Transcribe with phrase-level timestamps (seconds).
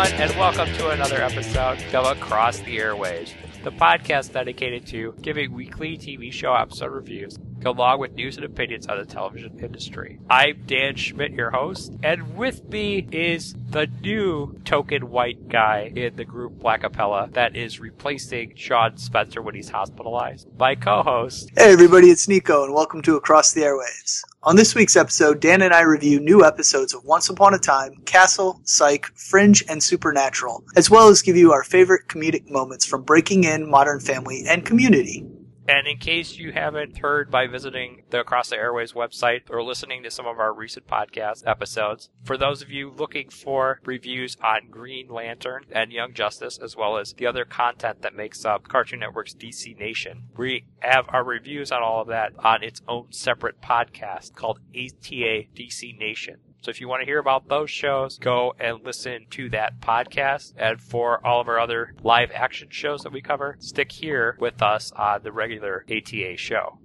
[0.00, 5.98] and welcome to another episode of Across the Airwaves, the podcast dedicated to giving weekly
[5.98, 10.18] TV show episode reviews along with news and opinions on the television industry.
[10.28, 16.16] I'm Dan Schmidt, your host, and with me is the new token white guy in
[16.16, 20.48] the group Blackapella that is replacing Shawn Spencer when he's hospitalized.
[20.58, 24.22] My co host, Hey everybody, it's Nico and welcome to Across the Airwaves.
[24.42, 27.96] On this week's episode, Dan and I review new episodes of Once Upon a Time,
[28.06, 33.02] Castle, Psych, Fringe, and Supernatural, as well as give you our favorite comedic moments from
[33.02, 35.26] Breaking In, Modern Family, and Community.
[35.70, 40.02] And in case you haven't heard by visiting the Across the Airwaves website or listening
[40.02, 44.68] to some of our recent podcast episodes, for those of you looking for reviews on
[44.68, 48.98] Green Lantern and Young Justice, as well as the other content that makes up Cartoon
[48.98, 53.62] Network's DC Nation, we have our reviews on all of that on its own separate
[53.62, 56.38] podcast called ATA DC Nation.
[56.62, 60.52] So if you want to hear about those shows, go and listen to that podcast.
[60.58, 64.60] And for all of our other live action shows that we cover, stick here with
[64.60, 66.78] us on the regular ATA show.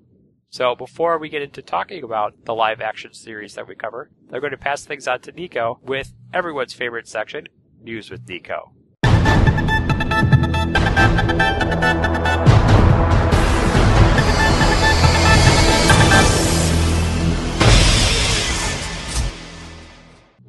[0.50, 4.40] So before we get into talking about the live action series that we cover, I'm
[4.40, 7.48] going to pass things on to Nico with everyone's favorite section,
[7.82, 8.72] News with Nico.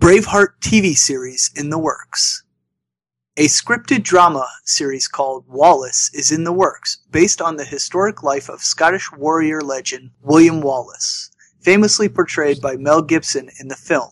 [0.07, 2.45] Braveheart TV series in the works.
[3.37, 8.49] A scripted drama series called Wallace is in the works, based on the historic life
[8.49, 14.11] of Scottish warrior legend William Wallace, famously portrayed by Mel Gibson in the film.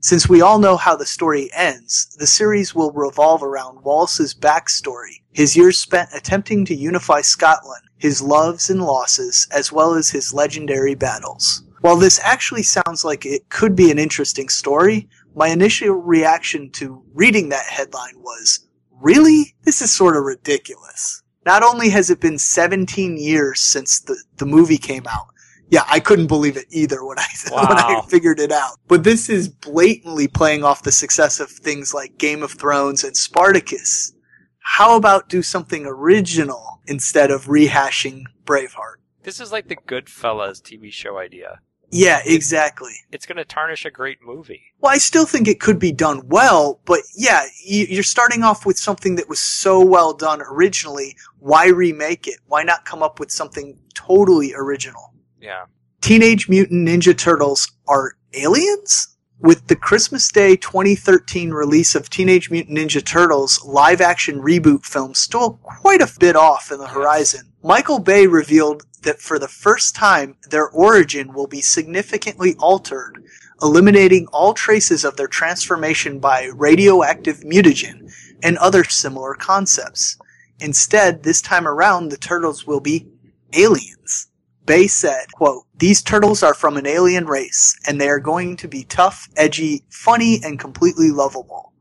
[0.00, 5.22] Since we all know how the story ends, the series will revolve around Wallace's backstory,
[5.30, 10.34] his years spent attempting to unify Scotland, his loves and losses, as well as his
[10.34, 11.62] legendary battles.
[11.82, 17.02] While this actually sounds like it could be an interesting story, my initial reaction to
[17.14, 18.66] reading that headline was,
[19.00, 19.54] Really?
[19.62, 21.22] This is sort of ridiculous.
[21.44, 25.26] Not only has it been 17 years since the, the movie came out,
[25.68, 28.78] yeah, I couldn't believe it either when I when I figured it out.
[28.88, 33.16] But this is blatantly playing off the success of things like Game of Thrones and
[33.16, 34.12] Spartacus.
[34.60, 38.96] How about do something original instead of rehashing Braveheart?
[39.22, 41.60] This is like the Goodfellas TV show idea.
[41.90, 42.92] Yeah, exactly.
[43.12, 44.62] It's going to tarnish a great movie.
[44.80, 48.66] Well, I still think it could be done well, but yeah, you- you're starting off
[48.66, 51.16] with something that was so well done originally.
[51.38, 52.38] Why remake it?
[52.46, 55.14] Why not come up with something totally original?
[55.40, 55.66] Yeah.
[56.00, 59.15] Teenage Mutant Ninja Turtles are aliens?
[59.40, 65.12] With the Christmas Day 2013 release of Teenage Mutant Ninja Turtles live action reboot film
[65.12, 69.94] still quite a bit off in the horizon, Michael Bay revealed that for the first
[69.94, 73.22] time their origin will be significantly altered,
[73.60, 78.10] eliminating all traces of their transformation by radioactive mutagen
[78.42, 80.16] and other similar concepts.
[80.60, 83.06] Instead, this time around the turtles will be
[83.52, 84.28] aliens.
[84.66, 88.68] Bay said, quote, These turtles are from an alien race, and they are going to
[88.68, 91.72] be tough, edgy, funny, and completely lovable.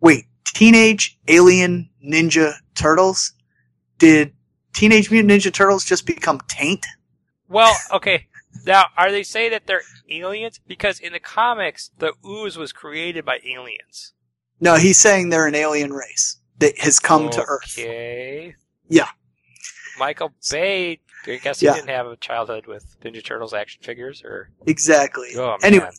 [0.00, 3.32] Wait, Teenage Alien Ninja Turtles?
[3.98, 4.32] Did
[4.72, 6.86] Teenage Mutant Ninja Turtles just become taint?
[7.48, 8.26] Well, okay.
[8.66, 10.60] Now, are they saying that they're aliens?
[10.66, 14.12] Because in the comics, the ooze was created by aliens.
[14.60, 17.78] No, he's saying they're an alien race that has come to Earth.
[17.78, 18.54] Okay.
[18.88, 19.08] Yeah.
[19.98, 21.00] Michael Bay.
[21.28, 21.74] I guess he Yeah.
[21.74, 25.30] didn't have a childhood with Ninja Turtles action figures, or Exactly.
[25.36, 25.56] oh.
[25.62, 25.90] Anyway,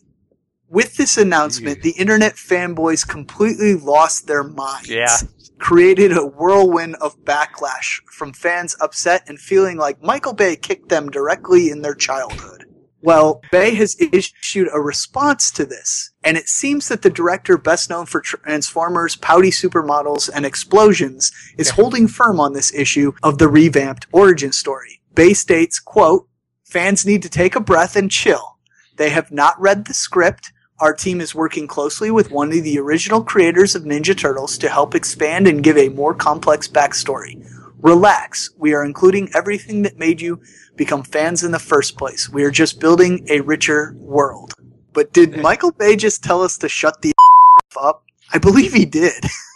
[0.69, 4.89] with this announcement, the internet fanboys completely lost their minds.
[4.89, 5.17] Yeah.
[5.59, 11.09] Created a whirlwind of backlash from fans upset and feeling like Michael Bay kicked them
[11.09, 12.65] directly in their childhood.
[13.01, 17.89] Well, Bay has issued a response to this, and it seems that the director best
[17.89, 21.73] known for Transformers, pouty supermodels, and explosions is Yeah.
[21.75, 24.98] holding firm on this issue of the revamped origin story.
[25.15, 26.27] Bay states, quote,
[26.63, 28.57] fans need to take a breath and chill.
[28.97, 30.51] They have not read the script.
[30.79, 34.69] Our team is working closely with one of the original creators of Ninja Turtles to
[34.69, 37.45] help expand and give a more complex backstory.
[37.81, 38.51] Relax.
[38.57, 40.41] We are including everything that made you
[40.75, 42.29] become fans in the first place.
[42.29, 44.53] We are just building a richer world.
[44.93, 47.13] But did Michael Bay just tell us to shut the
[47.81, 48.03] up?
[48.31, 49.23] I believe he did.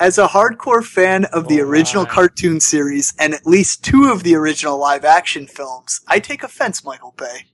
[0.00, 2.10] As a hardcore fan of the Oh, original my.
[2.10, 6.82] cartoon series and at least two of the original live action films, I take offense,
[6.82, 7.46] Michael Bay.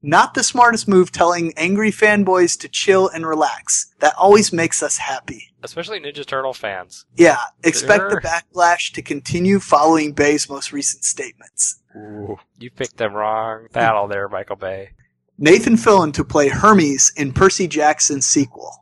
[0.00, 3.92] Not the smartest move telling angry fanboys to chill and relax.
[4.00, 5.52] That always makes us happy.
[5.62, 7.04] Especially Ninja Turtle fans.
[7.16, 11.80] Yeah, expect the backlash to continue following Bay's most recent statements.
[11.96, 14.90] Ooh, you picked the wrong battle there, Michael Bay.
[15.38, 18.81] Nathan Fillion to play Hermes in Percy Jackson's sequel.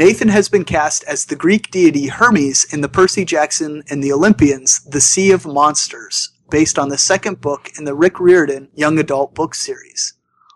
[0.00, 4.14] Nathan has been cast as the Greek deity Hermes in the Percy Jackson and the
[4.14, 8.98] Olympians, The Sea of Monsters, based on the second book in the Rick Riordan young
[8.98, 10.14] adult book series.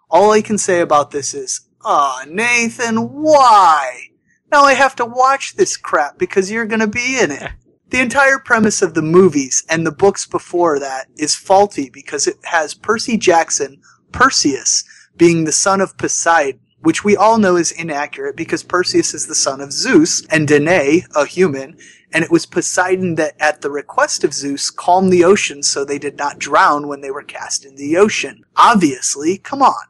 [0.09, 4.05] All I can say about this is, aw, Nathan, why?
[4.51, 7.51] Now I have to watch this crap because you're gonna be in it.
[7.91, 12.37] The entire premise of the movies and the books before that is faulty because it
[12.45, 14.85] has Percy Jackson, Perseus,
[15.19, 19.35] being the son of Poseidon, which we all know is inaccurate because Perseus is the
[19.35, 21.79] son of Zeus and Danae, a human,
[22.13, 25.99] and it was Poseidon that, at the request of Zeus, calmed the ocean so they
[25.99, 28.45] did not drown when they were cast in the ocean.
[28.57, 29.87] Obviously, come on.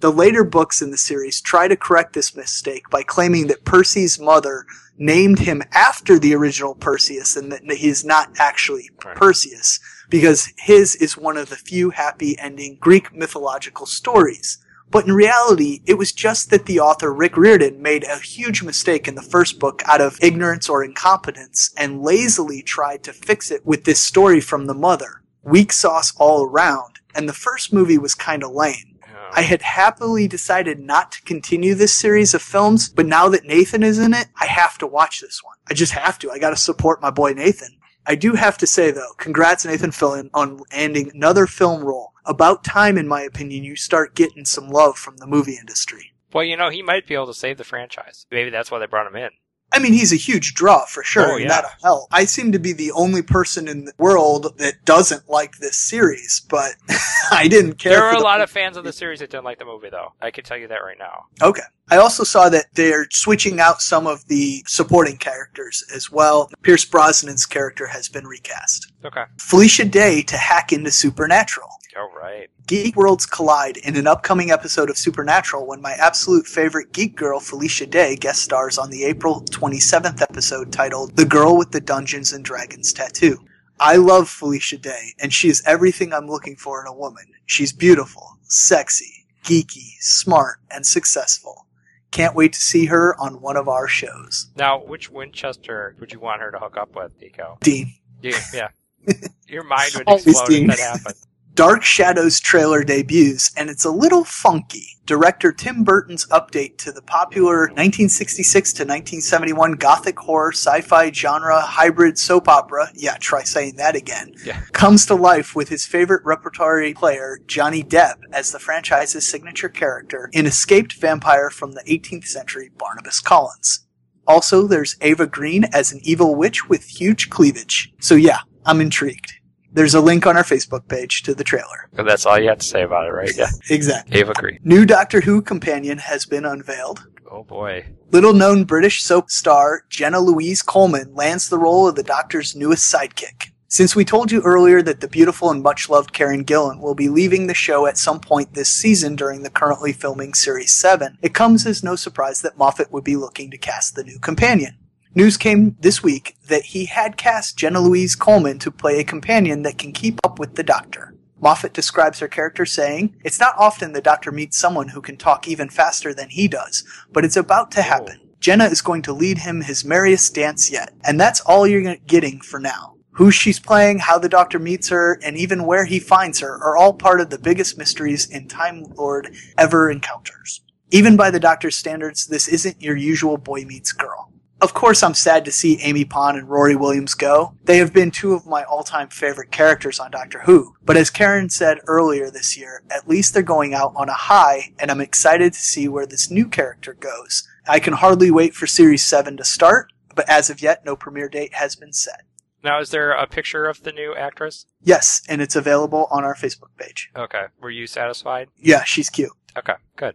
[0.00, 4.20] The later books in the series try to correct this mistake by claiming that Percy's
[4.20, 4.66] mother
[4.96, 9.16] named him after the original Perseus and that he is not actually Right.
[9.16, 14.58] Perseus because his is one of the few happy ending Greek mythological stories.
[14.90, 19.08] But in reality, it was just that the author Rick Riordan made a huge mistake
[19.08, 23.66] in the first book out of ignorance or incompetence and lazily tried to fix it
[23.66, 25.22] with this story from the mother.
[25.42, 28.96] Weak sauce all around, and the first movie was kinda lame.
[29.32, 33.82] I had happily decided not to continue this series of films, but now that Nathan
[33.82, 35.56] is in it, I have to watch this one.
[35.68, 36.30] I just have to.
[36.30, 37.75] I gotta support my boy Nathan.
[38.08, 42.12] I do have to say though, congrats Nathan Fillion on landing another film role.
[42.24, 46.12] About time, in my opinion, you start getting some love from the movie industry.
[46.32, 48.26] well, you know, he might be able to save the franchise.
[48.30, 49.30] Maybe that's why they brought him in.
[49.72, 51.32] I mean, he's a huge draw for sure.
[51.32, 51.48] Oh, and yeah.
[51.48, 52.08] that'll help.
[52.12, 56.40] I seem to be the only person in the world that doesn't like this series,
[56.48, 56.76] but
[57.30, 57.92] I didn't care.
[57.92, 59.64] There for are a the lot of fans of the series that didn't like the
[59.64, 60.12] movie, though.
[60.22, 61.26] I can tell you that right now.
[61.42, 61.62] Okay.
[61.88, 66.50] I also saw that they're switching out some of the supporting characters as well.
[66.62, 68.92] Pierce Brosnan's character has been recast.
[69.04, 69.24] Okay.
[69.38, 71.68] Felicia Day to hack into Supernatural.
[71.96, 72.48] All right.
[72.66, 77.38] Geek worlds collide in an upcoming episode of Supernatural when my absolute favorite geek girl,
[77.38, 82.32] Felicia Day, guest stars on the April 27th episode titled The Girl with the Dungeons
[82.32, 83.38] and Dragons Tattoo.
[83.78, 87.26] I love Felicia Day, and she is everything I'm looking for in a woman.
[87.44, 91.68] She's beautiful, sexy, geeky, smart, and successful.
[92.10, 94.50] Can't wait to see her on one of our shows.
[94.56, 97.58] Now, which Winchester would you want her to hook up with, Nico?
[97.60, 97.94] Dean.
[98.20, 98.40] Yeah.
[98.52, 98.68] yeah.
[99.46, 101.14] Your mind would explode if that happened.
[101.56, 104.98] Dark Shadows trailer debuts, and it's a little funky.
[105.06, 112.18] Director Tim Burton's update to the popular 1966 to 1971 gothic horror sci-fi genre hybrid
[112.18, 114.60] soap opera, yeah, try saying that again, Yeah.
[114.72, 120.28] comes to life with his favorite repertory player, Johnny Depp, as the franchise's signature character,
[120.34, 123.86] an escaped vampire from the 18th century, Barnabas Collins.
[124.26, 127.94] Also, there's Eva Green as an evil witch with huge cleavage.
[127.98, 129.32] So yeah, I'm intrigued.
[129.72, 131.88] There's a link on our Facebook page to the trailer.
[131.96, 133.36] And that's all you have to say about it, right?
[133.36, 133.48] Yeah.
[133.70, 134.18] Exactly.
[134.18, 134.58] Eva Green.
[134.62, 137.06] New Doctor Who companion has been unveiled.
[137.30, 137.86] Oh boy.
[138.10, 142.92] Little known British soap star Jenna Louise Coleman lands the role of the Doctor's newest
[142.92, 143.50] sidekick.
[143.68, 147.08] Since we told you earlier that the beautiful and much loved Karen Gillan will be
[147.08, 151.34] leaving the show at some point this season during the currently filming Series 7, it
[151.34, 154.78] comes as no surprise that Moffat would be looking to cast the new companion.
[155.16, 159.62] News came this week that he had cast Jenna Louise Coleman to play a companion
[159.62, 161.14] that can keep up with the Doctor.
[161.40, 165.48] Moffat describes her character saying, It's not often the Doctor meets someone who can talk
[165.48, 168.20] even faster than he does, but it's about to happen.
[168.22, 168.28] Oh.
[168.40, 172.42] Jenna is going to lead him his merriest dance yet, and that's all you're getting
[172.42, 172.96] for now.
[173.12, 176.76] Who she's playing, how the Doctor meets her, and even where he finds her are
[176.76, 180.60] all part of the biggest mysteries in Time Lord ever encounters.
[180.90, 184.30] Even by the Doctor's standards, this isn't your usual boy meets girl.
[184.62, 187.54] Of course, I'm sad to see Amy Pond and Rory Williams go.
[187.64, 190.74] They have been two of my all-time favorite characters on Doctor Who.
[190.82, 194.72] But as Karen said earlier this year, at least they're going out on a high,
[194.78, 197.46] and I'm excited to see where this new character goes.
[197.68, 201.28] I can hardly wait for Series 7 to start, but as of yet, no premiere
[201.28, 202.22] date has been set.
[202.64, 204.64] Now, is there a picture of the new actress?
[204.82, 207.10] Yes, and it's available on our Facebook page.
[207.14, 207.44] Okay.
[207.60, 208.48] Were you satisfied?
[208.56, 209.32] Yeah, she's cute.
[209.56, 209.74] Okay.
[209.96, 210.14] Good.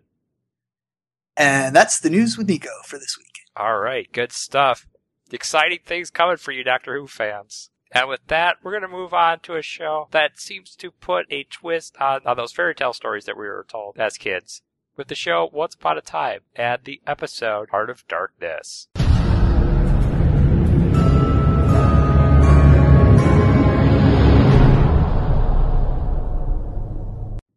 [1.37, 3.30] And that's the news with Nico for this week.
[3.57, 4.87] All right, good stuff.
[5.29, 7.69] Exciting things coming for you, Doctor Who fans.
[7.91, 11.25] And with that, we're going to move on to a show that seems to put
[11.29, 14.61] a twist on, on those fairy tale stories that we were told as kids.
[14.95, 18.87] With the show Once Upon a Time and the episode Heart of Darkness.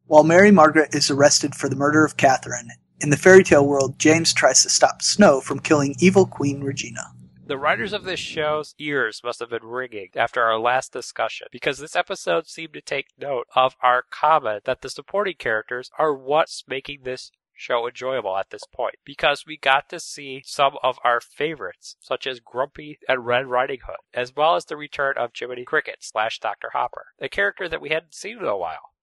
[0.07, 2.71] While Mary Margaret is arrested for the murder of Catherine
[3.05, 7.13] in the fairy tale world, James tries to stop Snow from killing evil Queen Regina.
[7.47, 11.77] The writers of this show's ears must have been ringing after our last discussion, because
[11.77, 16.65] this episode seemed to take note of our comment that the supporting characters are what's
[16.67, 21.21] making this show enjoyable at this point, because we got to see some of our
[21.21, 25.67] favorites, such as Grumpy and Red Riding Hood, as well as the return of Jiminy
[25.67, 26.71] Cricket slash Dr.
[26.73, 28.94] Hopper, a character that we hadn't seen in a while.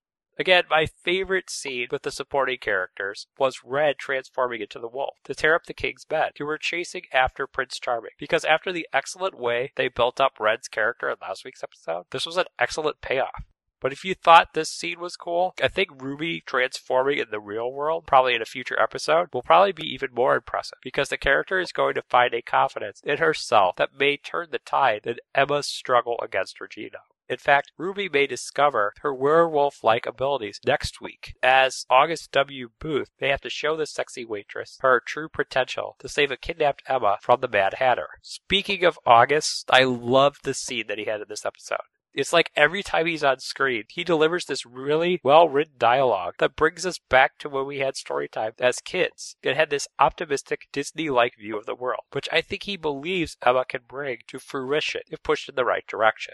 [0.42, 5.36] Again, my favorite scene with the supporting characters was Red transforming into the wolf to
[5.36, 8.10] tear up the king's bed, who were chasing after Prince Charming.
[8.18, 12.26] Because after the excellent way they built up Red's character in last week's episode, this
[12.26, 13.44] was an excellent payoff.
[13.80, 17.72] But if you thought this scene was cool, I think Ruby transforming in the real
[17.72, 21.60] world, probably in a future episode, will probably be even more impressive because the character
[21.60, 25.68] is going to find a confidence in herself that may turn the tide in Emma's
[25.68, 27.02] struggle against Regina.
[27.32, 31.34] In fact, Ruby may discover her werewolf like abilities next week.
[31.42, 32.72] As August W.
[32.78, 36.84] Booth, may have to show the sexy waitress her true potential to save a kidnapped
[36.88, 38.10] Emma from the Mad Hatter.
[38.22, 41.86] Speaking of August, I loved the scene that he had in this episode.
[42.14, 46.58] It's like every time he's on screen, he delivers this really well written dialogue that
[46.58, 50.68] brings us back to when we had story time as kids and had this optimistic
[50.74, 54.38] Disney like view of the world, which I think he believes Emma can bring to
[54.38, 56.34] fruition if pushed in the right direction.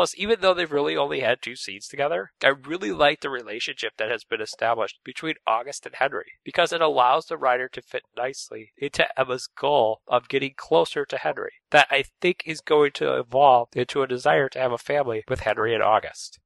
[0.00, 3.98] Plus, even though they've really only had two scenes together, I really like the relationship
[3.98, 8.04] that has been established between August and Henry because it allows the writer to fit
[8.16, 13.14] nicely into Emma's goal of getting closer to Henry, that I think is going to
[13.14, 16.38] evolve into a desire to have a family with Henry and August.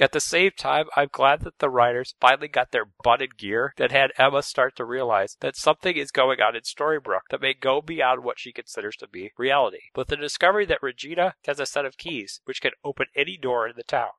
[0.00, 3.74] At the same time, I'm glad that the writers finally got their butt in gear
[3.78, 7.52] that had Emma start to realize that something is going on in Storybrooke that may
[7.52, 9.90] go beyond what she considers to be reality.
[9.94, 13.66] But the discovery that Regina has a set of keys which can open any door
[13.66, 14.10] in the town.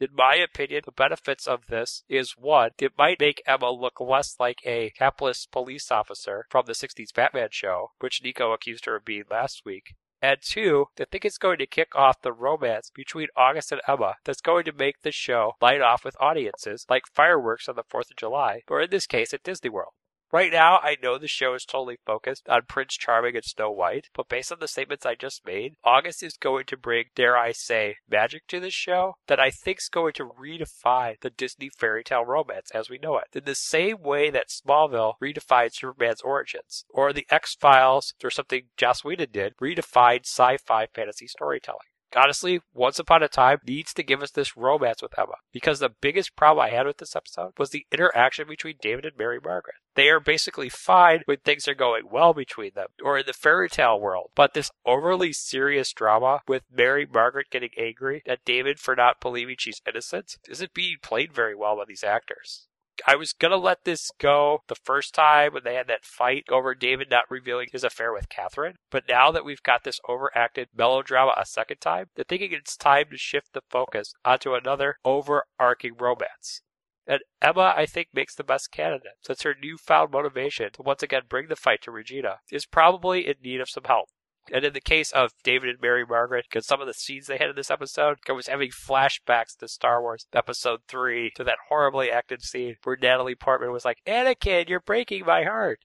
[0.00, 4.36] In my opinion, the benefits of this is one, it might make Emma look less
[4.40, 9.04] like a capitalist police officer from the 60s Batman show, which Nico accused her of
[9.04, 9.94] being last week.
[10.26, 14.14] And two, I think it's going to kick off the romance between August and Emma
[14.24, 18.10] that's going to make the show light off with audiences like fireworks on the 4th
[18.10, 19.92] of July, or in this case at Disney World.
[20.32, 24.08] Right now, I know the show is totally focused on Prince Charming and Snow White,
[24.12, 27.52] but based on the statements I just made, August is going to bring, dare I
[27.52, 32.02] say, magic to this show that I think is going to redefine the Disney fairy
[32.02, 33.28] tale romance as we know it.
[33.34, 38.64] In the same way that Smallville redefined Superman's origins, or the X Files, or something
[38.76, 44.02] Joss Whedon did, redefined sci fi fantasy storytelling honestly, Once Upon a Time needs to
[44.02, 47.52] give us this romance with Emma because the biggest problem I had with this episode
[47.58, 49.76] was the interaction between David and Mary Margaret.
[49.94, 53.68] They are basically fine when things are going well between them or in the fairy
[53.68, 58.94] tale world, but this overly serious drama with Mary Margaret getting angry at David for
[58.94, 62.68] not believing she's innocent isn't being played very well by these actors.
[63.06, 66.74] I was gonna let this go the first time when they had that fight over
[66.74, 68.76] David not revealing his affair with Catherine.
[68.90, 73.06] But now that we've got this overacted melodrama a second time, they're thinking it's time
[73.10, 76.62] to shift the focus onto another overarching romance.
[77.06, 81.22] And Emma, I think, makes the best candidate, since her newfound motivation to once again
[81.28, 84.08] bring the fight to Regina is probably in need of some help.
[84.52, 87.38] And in the case of David and Mary Margaret, because some of the scenes they
[87.38, 91.58] had in this episode, I was having flashbacks to Star Wars Episode 3, to that
[91.68, 95.80] horribly acted scene where Natalie Portman was like, Anakin, you're breaking my heart.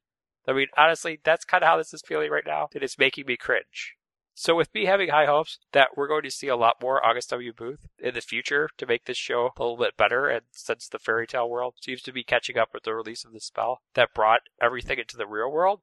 [0.48, 3.26] I mean, honestly, that's kind of how this is feeling right now, and it's making
[3.28, 3.96] me cringe.
[4.34, 7.30] So, with me having high hopes that we're going to see a lot more August
[7.30, 7.54] W.
[7.54, 11.00] Booth in the future to make this show a little bit better, and since the
[11.00, 14.16] fairy tale world seems to be catching up with the release of the spell that
[14.16, 15.82] brought everything into the real world,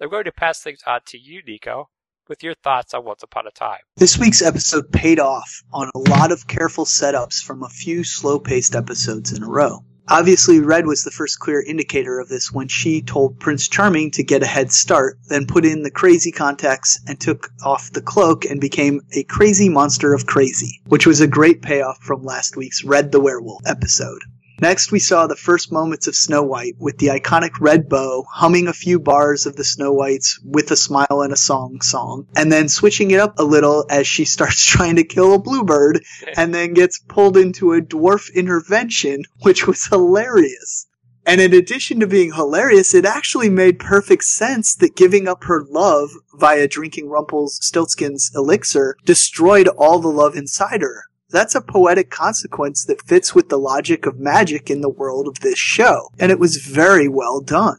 [0.00, 1.90] I'm going to pass things on to you, Nico,
[2.28, 3.80] with your thoughts on Once Upon a Time.
[3.96, 8.38] This week's episode paid off on a lot of careful setups from a few slow
[8.38, 9.84] paced episodes in a row.
[10.10, 14.24] Obviously, Red was the first clear indicator of this when she told Prince Charming to
[14.24, 18.46] get a head start, then put in the crazy contacts and took off the cloak
[18.46, 22.84] and became a crazy monster of crazy, which was a great payoff from last week's
[22.84, 24.22] Red the Werewolf episode.
[24.60, 28.66] Next, we saw the first moments of Snow White with the iconic red bow, humming
[28.66, 32.50] a few bars of the Snow Whites with a smile and a song song, and
[32.50, 36.02] then switching it up a little as she starts trying to kill a bluebird
[36.36, 40.88] and then gets pulled into a dwarf intervention, which was hilarious.
[41.24, 45.62] And in addition to being hilarious, it actually made perfect sense that giving up her
[45.68, 52.84] love via drinking Rumpelstiltskin's elixir destroyed all the love inside her that's a poetic consequence
[52.86, 56.38] that fits with the logic of magic in the world of this show, and it
[56.38, 57.78] was very well done.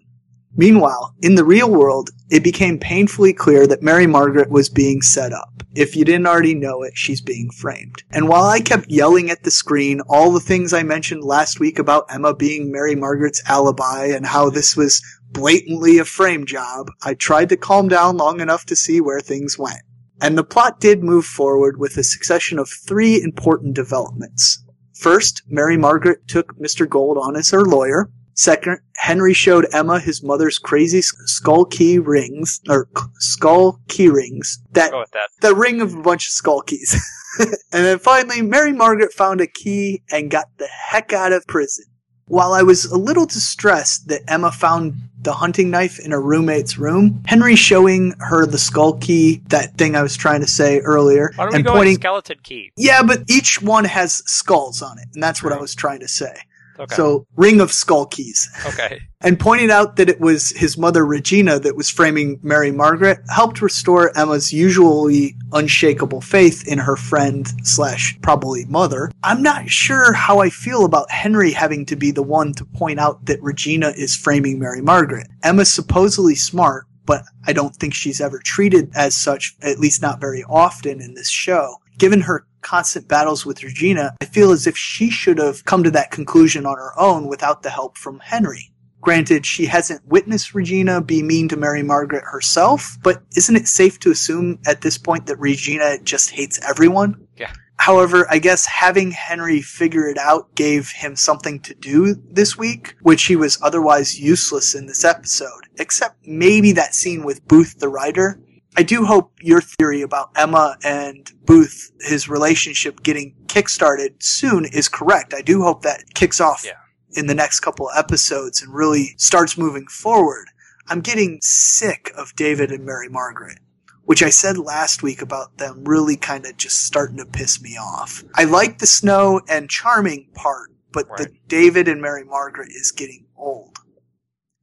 [0.55, 5.31] Meanwhile, in the real world, it became painfully clear that Mary Margaret was being set
[5.31, 5.63] up.
[5.75, 8.03] If you didn't already know it, she's being framed.
[8.11, 11.77] And while I kept yelling at the screen all the things I mentioned last week
[11.77, 15.01] about Emma being Mary Margaret's alibi and how this was
[15.31, 19.57] blatantly a frame job, I tried to calm down long enough to see where things
[19.57, 19.81] went.
[20.21, 24.63] And the plot did move forward with a succession of three important developments.
[24.93, 26.87] First, Mary Margaret took Mr.
[26.87, 28.09] Gold on as her lawyer.
[28.33, 32.87] Second, Henry showed Emma his mother's crazy skull key rings, or
[33.19, 35.29] skull key rings, that, that.
[35.41, 36.95] the ring of a bunch of skull keys.
[37.39, 41.85] and then finally, Mary Margaret found a key and got the heck out of prison.
[42.27, 46.77] While I was a little distressed that Emma found the hunting knife in her roommate's
[46.77, 51.31] room, Henry showing her the skull key, that thing I was trying to say earlier,
[51.35, 51.95] Why don't we and go pointing.
[51.95, 52.71] skeleton key?
[52.77, 56.07] yeah, but each one has skulls on it, and that's what I was trying to
[56.07, 56.33] say.
[56.79, 56.95] Okay.
[56.95, 58.49] So, ring of skull keys.
[58.65, 59.01] okay.
[59.21, 63.61] And pointing out that it was his mother Regina that was framing Mary Margaret helped
[63.61, 69.11] restore Emma's usually unshakable faith in her friend slash probably mother.
[69.23, 72.97] I'm not sure how I feel about Henry having to be the one to point
[72.97, 75.27] out that Regina is framing Mary Margaret.
[75.43, 80.21] Emma's supposedly smart, but I don't think she's ever treated as such, at least not
[80.21, 81.75] very often in this show.
[81.97, 85.91] Given her constant battles with Regina, I feel as if she should have come to
[85.91, 88.71] that conclusion on her own without the help from Henry.
[89.01, 93.97] Granted, she hasn't witnessed Regina be mean to Mary Margaret herself, but isn't it safe
[93.99, 97.27] to assume at this point that Regina just hates everyone?
[97.37, 97.53] Yeah.
[97.77, 102.95] However, I guess having Henry figure it out gave him something to do this week,
[103.03, 107.87] which he was otherwise useless in this episode, except maybe that scene with Booth the
[107.87, 108.37] writer.
[108.77, 114.87] I do hope your theory about Emma and Booth, his relationship getting kickstarted soon, is
[114.87, 115.33] correct.
[115.33, 116.73] I do hope that kicks off Yeah.
[117.11, 120.47] in the next couple episodes and really starts moving forward.
[120.87, 123.59] I'm getting sick of David and Mary Margaret,
[124.03, 127.75] which I said last week about them really kind of just starting to piss me
[127.77, 128.23] off.
[128.35, 133.25] I like the snow and charming part, but the David and Mary Margaret is getting
[133.35, 133.77] old.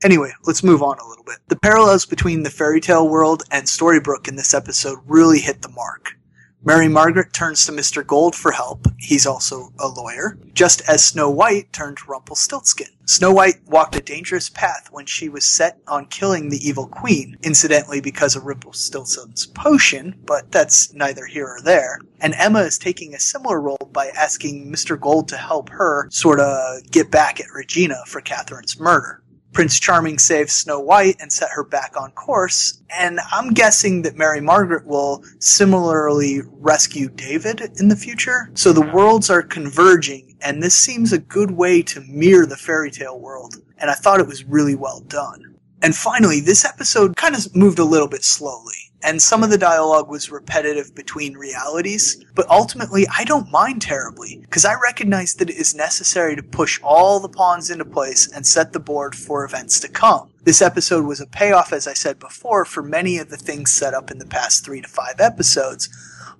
[0.07, 1.39] Anyway, let's move on a little bit.
[1.49, 5.69] The parallels between the fairy tale world and Storybrooke in this episode really hit the
[5.69, 6.17] mark.
[6.63, 8.07] Mary Margaret turns to Mr.
[8.07, 8.87] Gold for help.
[8.99, 12.87] He's also a lawyer, just as Snow White turned to Rumpelstiltskin.
[13.05, 17.37] Snow White walked a dangerous path when she was set on killing the evil queen,
[17.43, 21.99] incidentally because of Rumpelstiltskin's potion, but that's neither here or there.
[22.21, 24.99] And Emma is taking a similar role by asking Mr.
[25.01, 29.25] Gold to help her sort of get back at Regina for Catherine's murder.
[29.57, 34.15] Prince Charming saves Snow White and set her back on course, and I'm guessing that
[34.15, 38.51] Mary Margaret will similarly rescue David in the future.
[38.53, 42.91] So the worlds are converging, and this seems a good way to mirror the fairy
[42.91, 45.57] tale world, and I thought it was really well done.
[45.81, 49.57] And finally, this episode kind of moved a little bit slowly, and some of the
[49.57, 55.49] dialogue was repetitive between realities, but ultimately I don't mind terribly, because I recognize that
[55.49, 59.45] it is necessary to push all the pawns into place and set the board for
[59.45, 60.31] events to come.
[60.43, 63.95] This episode was a payoff, as I said before, for many of the things set
[63.95, 65.89] up in the past three to five episodes,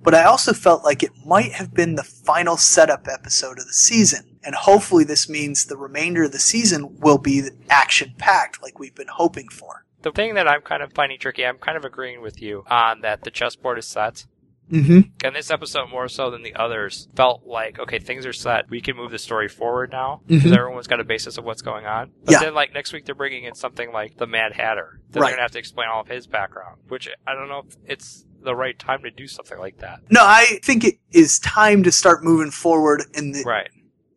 [0.03, 3.73] but I also felt like it might have been the final setup episode of the
[3.73, 4.39] season.
[4.43, 8.95] And hopefully, this means the remainder of the season will be action packed like we've
[8.95, 9.86] been hoping for.
[10.07, 13.01] The thing that I'm kind of finding tricky, I'm kind of agreeing with you on
[13.01, 14.25] that the chessboard is set.
[14.71, 15.01] Mm-hmm.
[15.25, 18.71] And this episode, more so than the others, felt like, okay, things are set.
[18.71, 20.59] We can move the story forward now because Mhm.
[20.59, 22.13] everyone's got a basis of what's going on.
[22.25, 22.39] But Yeah.
[22.39, 25.01] then, like, next week they're bringing in something like the Mad Hatter.
[25.11, 25.31] Then Right.
[25.31, 27.75] they're going to have to explain all of his background, which I don't know if
[27.85, 30.03] it's the right time to do something like that.
[30.09, 33.71] No, I think it is time to start moving forward in the Right.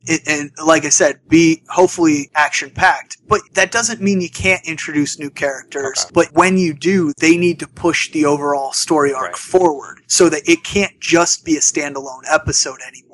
[0.05, 3.17] It, and like I said, be hopefully action packed.
[3.27, 6.01] But that doesn't mean you can't introduce new characters.
[6.05, 6.11] Okay.
[6.13, 9.35] But when you do, they need to push the overall story arc Right.
[9.37, 13.05] forward so that it can't just be a standalone episode anymore.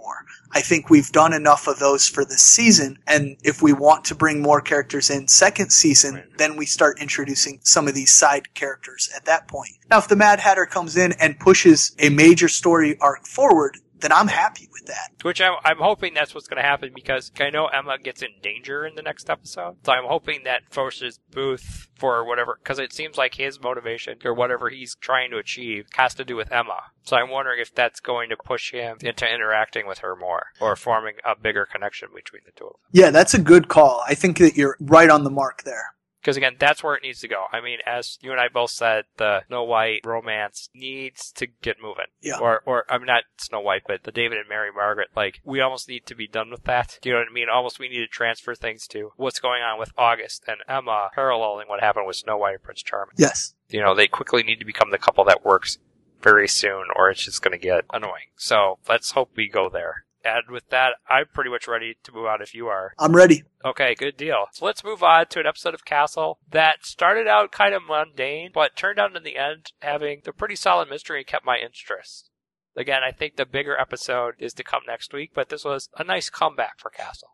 [0.54, 4.16] I think we've done enough of those for this season, and if we want to
[4.16, 6.38] bring more characters in second season, Right.
[6.38, 9.72] then we start introducing some of these side characters at that point.
[9.90, 14.12] Now, if the Mad Hatter comes in and pushes a major story arc forward, then
[14.12, 15.12] I'm happy with that.
[15.22, 18.30] Which I'm, I'm hoping that's what's going to happen because I know Emma gets in
[18.42, 19.78] danger in the next episode.
[19.84, 24.34] So I'm hoping that forces Booth for whatever, because it seems like his motivation or
[24.34, 26.80] whatever he's trying to achieve has to do with Emma.
[27.04, 30.76] So I'm wondering if that's going to push him into interacting with her more or
[30.76, 32.82] forming a bigger connection between the two of them.
[32.92, 34.04] Yeah, that's a good call.
[34.08, 35.96] I think that you're right on the mark there.
[36.26, 37.46] Because again, that's where it needs to go.
[37.54, 41.76] I mean, as you and I both said, the Snow White romance needs to get
[41.80, 42.08] moving.
[42.20, 42.40] Yeah.
[42.40, 45.10] Or, or I mean, not Snow White, but the David and Mary Margaret.
[45.16, 46.98] Like, we almost need to be done with that.
[47.04, 47.46] Do you know what I mean?
[47.48, 51.68] Almost we need to transfer things to what's going on with August and Emma, paralleling
[51.68, 53.14] what happened with Snow White and Prince Charming.
[53.18, 53.54] Yes.
[53.70, 55.78] You know, they quickly need to become the couple that works
[56.24, 58.32] very soon, or it's just going to get annoying.
[58.36, 60.05] So let's hope we go there.
[60.26, 62.94] And with that, I'm pretty much ready to move on if you are.
[62.98, 63.44] I'm ready.
[63.64, 64.48] Okay, good deal.
[64.52, 68.50] So let's move on to an episode of Castle that started out kind of mundane,
[68.52, 72.32] but turned out in the end having a pretty solid mystery and kept my interest.
[72.76, 76.04] Again, I think the bigger episode is to come next week, but this was a
[76.04, 77.30] nice comeback for Castle.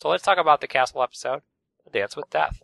[0.00, 1.40] So let's talk about the Castle episode,
[1.90, 2.62] Dance with Death.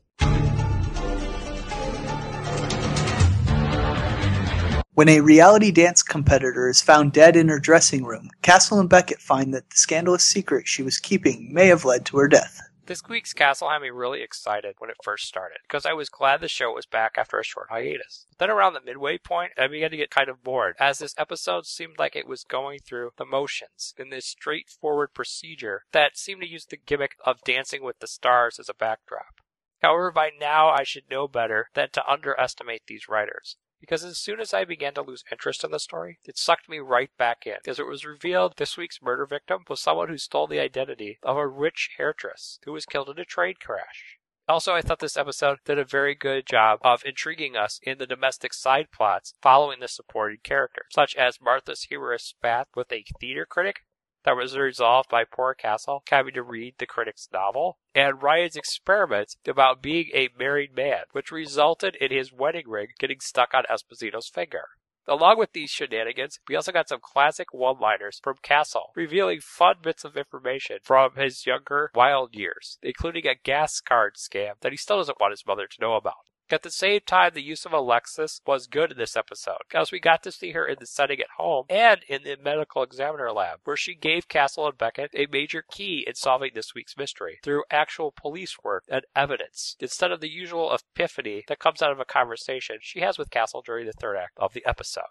[4.95, 9.21] When a reality dance competitor is found dead in her dressing room, Castle and Beckett
[9.21, 12.61] find that the scandalous secret she was keeping may have led to her death.
[12.87, 16.41] This week's Castle had me really excited when it first started, because I was glad
[16.41, 18.27] the show was back after a short hiatus.
[18.39, 21.67] Then around the midway point, I began to get kind of bored, as this episode
[21.67, 26.49] seemed like it was going through the motions in this straightforward procedure that seemed to
[26.49, 29.41] use the gimmick of dancing with the stars as a backdrop.
[29.83, 34.41] However, by now I should know better than to underestimate these writers because as soon
[34.41, 37.57] as I began to lose interest in the story, it sucked me right back in,
[37.67, 41.37] as it was revealed this week's murder victim was someone who stole the identity of
[41.37, 44.17] a rich hairdress who was killed in a train crash.
[44.49, 48.07] Also, I thought this episode did a very good job of intriguing us in the
[48.07, 53.45] domestic side plots following the supporting characters, such as Martha's humorous spat with a theater
[53.45, 53.83] critic
[54.25, 59.37] that was resolved by poor Castle having to read the critic's novel, and Ryan's experiments
[59.47, 64.29] about being a married man, which resulted in his wedding ring getting stuck on Esposito's
[64.29, 64.69] finger.
[65.07, 69.77] Along with these shenanigans, we also got some classic one liners from Castle, revealing fun
[69.83, 74.79] bits of information from his younger, wild years, including a gas card scam that he
[74.79, 76.31] still doesn't want his mother to know about.
[76.51, 79.99] At the same time, the use of Alexis was good in this episode, because we
[79.99, 83.61] got to see her in the setting at home and in the medical examiner lab,
[83.65, 87.65] where she gave Castle and Beckett a major key in solving this week's mystery through
[87.71, 92.05] actual police work and evidence, instead of the usual epiphany that comes out of a
[92.05, 95.05] conversation she has with Castle during the third act of the episode.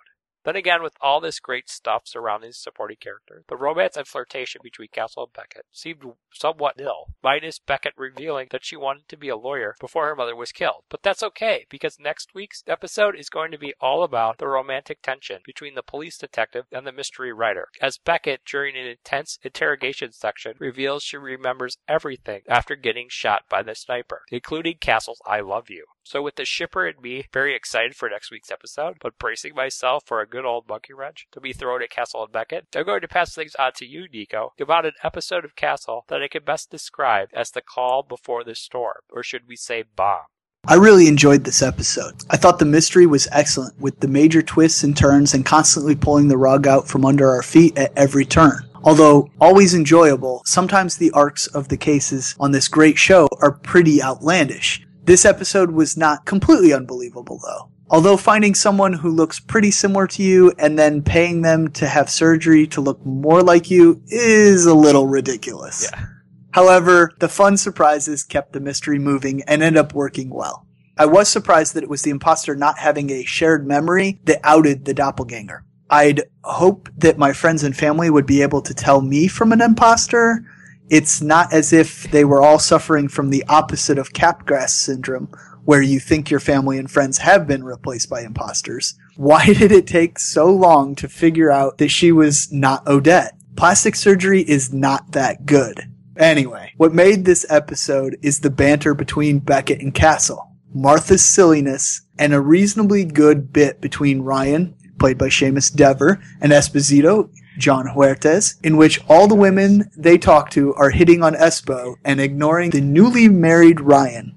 [0.44, 4.62] Then again, with all this great stuff surrounding the supporting character, the romance and flirtation
[4.64, 6.04] between Castle and Beckett seemed
[6.34, 10.36] somewhat nil, minus Beckett revealing that she wanted to be a lawyer before her mother
[10.36, 10.84] was killed.
[10.90, 15.02] But that's okay, because next week's episode is going to be all about the romantic
[15.02, 20.12] tension between the police detective and the mystery writer, as Beckett, during an intense interrogation
[20.12, 25.70] section, reveals she remembers everything after getting shot by the sniper, including Castle's I love
[25.70, 25.86] you.
[26.06, 30.04] So with the shipper and me very excited for next week's episode, but bracing myself
[30.06, 33.02] for a good old monkey wrench to be thrown at Castle and Beckett, I'm going
[33.02, 36.44] to pass things on to you, Nico, about an episode of Castle that I can
[36.44, 40.26] best describe as the calm before the storm, or should we say bomb.
[40.68, 42.14] I really enjoyed this episode.
[42.30, 46.28] I thought the mystery was excellent, with the major twists and turns and constantly pulling
[46.28, 48.60] the rug out from under our feet at every turn.
[48.84, 54.04] Although always enjoyable, sometimes the arcs of the cases on this great show are pretty
[54.04, 54.86] outlandish.
[55.06, 57.70] This episode was not completely unbelievable, though.
[57.90, 62.10] Although finding someone who looks pretty similar to you and then paying them to have
[62.10, 65.90] surgery to look more like you is a little ridiculous.
[65.92, 66.06] Yeah.
[66.52, 70.66] However, the fun surprises kept the mystery moving and ended up working well.
[70.98, 74.86] I was surprised that it was the imposter not having a shared memory that outed
[74.86, 75.66] the doppelganger.
[75.90, 79.62] I'd hope that my friends and family would be able to tell me from an
[79.62, 80.46] imposter.
[80.90, 85.30] It's not as if they were all suffering from the opposite of Capgras syndrome,
[85.66, 88.96] where you think your family and friends have been replaced by imposters.
[89.16, 93.38] Why did it take so long to figure out that she was not Odette?
[93.56, 95.90] Plastic surgery is not that good.
[96.18, 102.34] Anyway, what made this episode is the banter between Beckett and Castle, Martha's silliness, and
[102.34, 108.78] a reasonably good bit between Ryan, played by Seamus Dever, and Esposito, Jon Huertas, in
[108.78, 113.28] which all the women they talk to are hitting on Espo and ignoring the newly
[113.28, 114.36] married Ryan.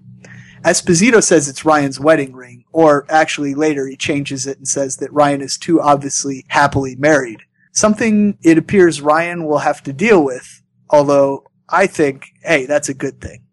[0.65, 5.13] Esposito says it's Ryan's wedding ring, or actually later he changes it and says that
[5.13, 7.43] Ryan is too obviously happily married.
[7.73, 12.95] Something it appears Ryan will have to deal with, although I think, hey, that's a
[12.95, 13.45] good thing.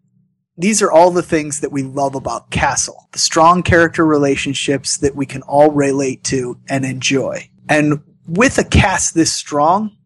[0.56, 3.08] These are all the things that we love about Castle.
[3.12, 7.50] The strong character relationships that we can all relate to and enjoy.
[7.68, 9.96] And with a cast this strong,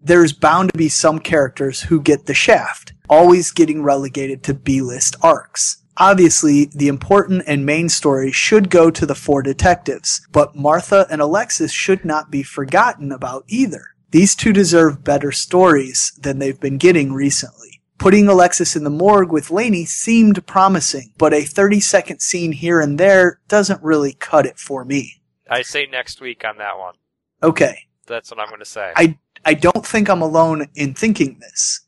[0.00, 5.16] there's bound to be some characters who get the shaft, always getting relegated to B-list
[5.22, 5.82] arcs.
[5.96, 11.20] Obviously, the important and main story should go to the four detectives, but Martha and
[11.20, 13.88] Alexis should not be forgotten about either.
[14.10, 17.82] These two deserve better stories than they've been getting recently.
[17.98, 22.80] Putting Alexis in the morgue with Lanie seemed promising, but a 30 second scene here
[22.80, 25.20] and there doesn't really cut it for me.
[25.50, 26.94] I say next week on that one.
[27.42, 28.92] Okay, That's what I'm going to say.
[28.96, 31.80] I I don't think I'm alone in thinking this.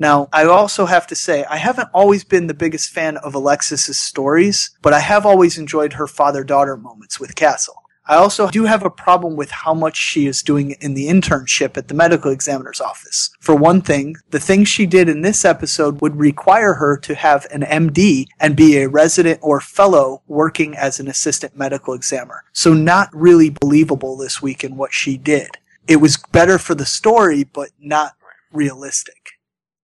[0.00, 3.98] Now, I also have to say, I haven't always been the biggest fan of Alexis's
[3.98, 7.77] stories, but I have always enjoyed her father-daughter moments with Castle.
[8.08, 11.76] I also do have a problem with how much she is doing in the internship
[11.76, 13.30] at the medical examiner's office.
[13.38, 17.46] For one thing, the things she did in this episode would require her to have
[17.50, 22.44] an MD and be a resident or fellow working as an assistant medical examiner.
[22.54, 25.58] So not really believable this week in what she did.
[25.86, 28.14] It was better for the story, but not
[28.52, 29.37] realistic.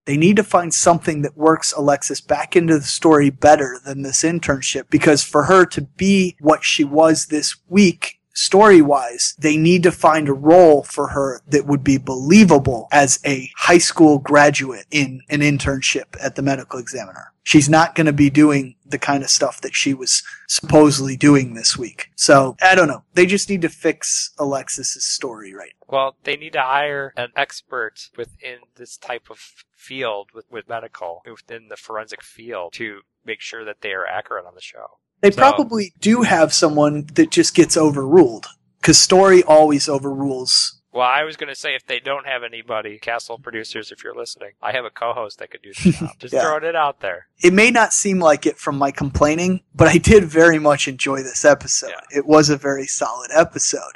[0.06, 4.22] They need to find something that works Alexis back into the story better than this
[4.22, 9.82] internship because for her to be what she was this week, story wise, they need
[9.84, 14.86] to find a role for her that would be believable as a high school graduate
[14.90, 17.33] in an internship at the medical examiner.
[17.44, 21.54] She's not going to be doing the kind of stuff that she was supposedly doing
[21.54, 22.10] this week.
[22.16, 23.04] So, I don't know.
[23.12, 25.74] They just need to fix Alexis's story right.
[25.86, 29.38] Well, they need to hire an expert within this type of
[29.76, 34.46] field with, with medical, within the forensic field to make sure that they are accurate
[34.46, 34.98] on the show.
[35.20, 38.46] They So- probably do have someone that just gets overruled.
[38.80, 40.80] Because story always overrules.
[40.94, 44.14] Well, I was going to say if they don't have anybody, Castle producers, if you're
[44.14, 46.10] listening, I have a co-host that could do the job.
[46.20, 46.42] Just Yeah.
[46.42, 47.26] throwing it out there.
[47.42, 51.24] It may not seem like it from my complaining, but I did very much enjoy
[51.24, 51.90] this episode.
[51.90, 52.18] Yeah.
[52.18, 53.92] It was a very solid episode.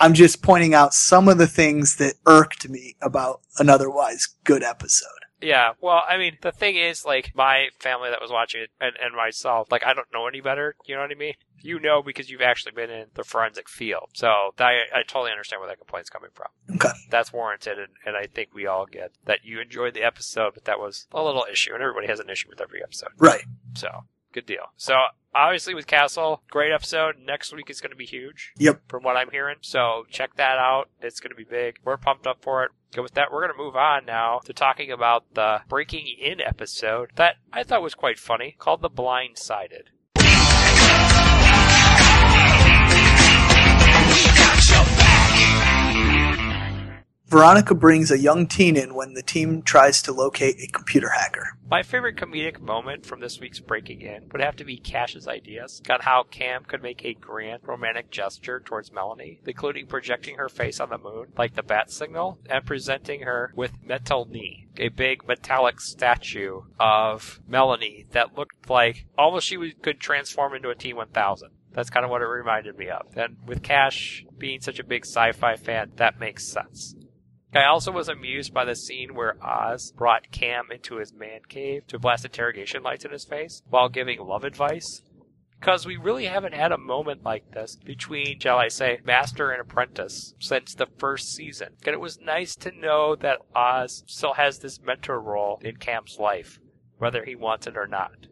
[0.00, 4.62] I'm just pointing out some of the things that irked me about an otherwise good
[4.62, 5.08] episode.
[5.40, 8.96] Yeah, well, I mean, the thing is, like, my family that was watching it and,
[9.00, 10.74] and myself, like, I don't know any better.
[10.86, 11.34] You know what I mean?
[11.60, 14.10] You know because you've actually been in the forensic field.
[14.14, 16.48] So I, I totally understand where that complaint's coming from.
[16.76, 16.96] Okay.
[17.10, 20.64] That's warranted, and, and I think we all get that you enjoyed the episode, but
[20.66, 23.10] that was a little issue, and everybody has an issue with every episode.
[23.18, 23.44] Right.
[23.74, 24.72] So, good deal.
[24.76, 24.96] So,
[25.34, 27.16] obviously, with Castle, great episode.
[27.24, 28.52] Next week is going to be huge.
[28.58, 28.82] Yep.
[28.88, 29.56] From what I'm hearing.
[29.60, 30.88] So, check that out.
[31.00, 31.78] It's going to be big.
[31.84, 32.70] We're pumped up for it.
[32.94, 36.40] So, with that, we're going to move on now to talking about the Breaking In
[36.40, 39.88] episode that I thought was quite funny called The Blindsided.
[47.28, 51.58] Veronica brings a young teen in when the team tries to locate a computer hacker.
[51.70, 55.82] My favorite comedic moment from this week's Breaking In would have to be Cash's ideas
[55.90, 60.80] on how Cam could make a grand romantic gesture towards Melanie, including projecting her face
[60.80, 65.28] on the moon like the bat signal and presenting her with Metal Knee, a big
[65.28, 71.42] metallic statue of Melanie that looked like almost she could transform into a T1000.
[71.72, 73.14] That's kind of what it reminded me of.
[73.14, 76.94] And with Cash being such a big sci-fi fan, that makes sense.
[77.54, 81.86] I also was amused by the scene where Oz brought Cam into his man cave
[81.86, 85.02] to blast interrogation lights in his face while giving love advice.
[85.58, 89.60] Because we really haven't had a moment like this between, shall I say, master and
[89.60, 91.70] apprentice since the first season.
[91.84, 96.18] And it was nice to know that Oz still has this mentor role in Cam's
[96.18, 96.60] life,
[96.98, 98.28] whether he wants it or not.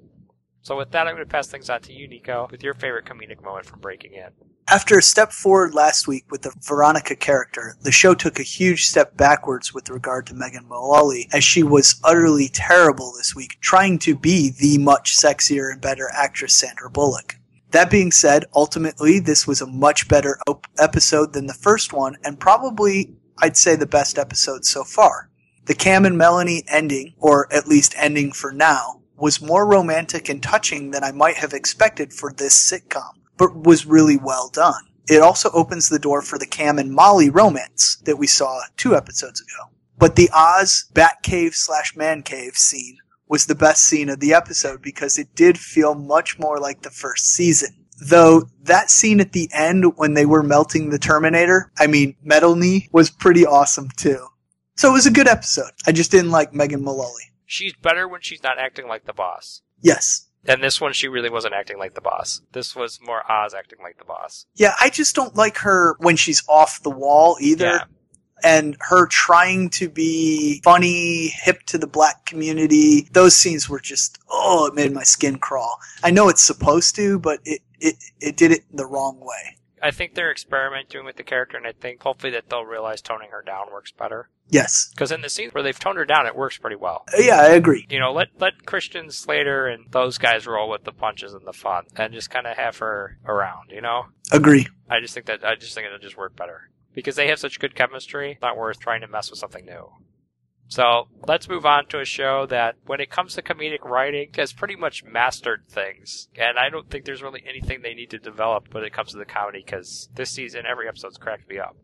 [0.61, 3.07] So with that, I'm going to pass things on to you, Nico, with your favorite
[3.07, 4.31] comedic moment from Breaking In.
[4.69, 8.87] After a step forward last week with the Veronica character, the show took a huge
[8.87, 13.97] step backwards with regard to Megan Mullally, as she was utterly terrible this week, trying
[14.01, 17.37] to be the much sexier and better actress Sandra Bullock.
[17.71, 22.17] That being said, ultimately, this was a much better op- episode than the first one,
[22.25, 25.31] and probably, I'd say, the best episode so far.
[25.67, 30.43] The Cam and Melanie ending, or at least ending for now, was more romantic and
[30.43, 34.83] touching than I might have expected for this sitcom but was really well done.
[35.09, 38.97] It also opens the door for the Cam and Molly romance that we saw two
[38.97, 39.71] episodes ago.
[39.99, 44.83] But the Oz Batcave slash Man Cave scene was the best scene of the episode
[44.83, 47.87] because it did feel much more like the first season.
[47.99, 52.55] Though that scene at the end when they were melting the Terminator, I mean, Metal
[52.55, 54.27] Knee, was pretty awesome too.
[54.77, 55.71] So it was a good episode.
[55.87, 57.33] I just didn't like Megan Mullally.
[57.47, 59.63] She's better when she's not acting like the boss.
[59.81, 60.26] Yes.
[60.49, 62.41] And this one, she really wasn't acting like the boss.
[62.53, 64.47] This was more Oz acting like the boss.
[64.55, 67.65] Yeah, I just don't like her when she's off the wall either.
[67.67, 67.85] Yeah.
[68.45, 73.09] and her trying to be funny, hip to the black community.
[73.13, 75.79] Those scenes were just oh, it made my skin crawl.
[76.05, 79.57] I know it's supposed to, but it it it did it the wrong way.
[79.83, 83.29] I think they're experimenting with the character, and I think hopefully that they'll realize toning
[83.31, 84.31] her down works better.
[84.49, 87.05] Yes, Because in the scenes where they've toned her down, it works pretty well.
[87.13, 87.85] Uh, yeah, I agree.
[87.91, 91.53] You know, let let Christian Slater and those guys roll with the punches and the
[91.53, 93.71] fun, and just kind of have her around.
[93.71, 94.69] You know, Agree.
[94.89, 97.59] I just think that I just think it'll just work better because they have such
[97.59, 98.39] good chemistry.
[98.41, 99.91] Not worth trying to mess with something new.
[100.69, 104.53] So let's move on to a show that, when it comes to comedic writing, has
[104.53, 106.29] pretty much mastered things.
[106.37, 109.19] And I don't think there's really anything they need to develop when it comes to
[109.19, 111.77] the comedy, because this season, every episode's cracked me up.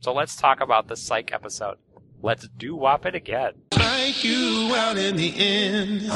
[0.00, 1.76] So let's talk about the Psych episode.
[2.22, 3.52] Let's Doo-Wop it again.
[3.72, 6.10] Thank you out in the end.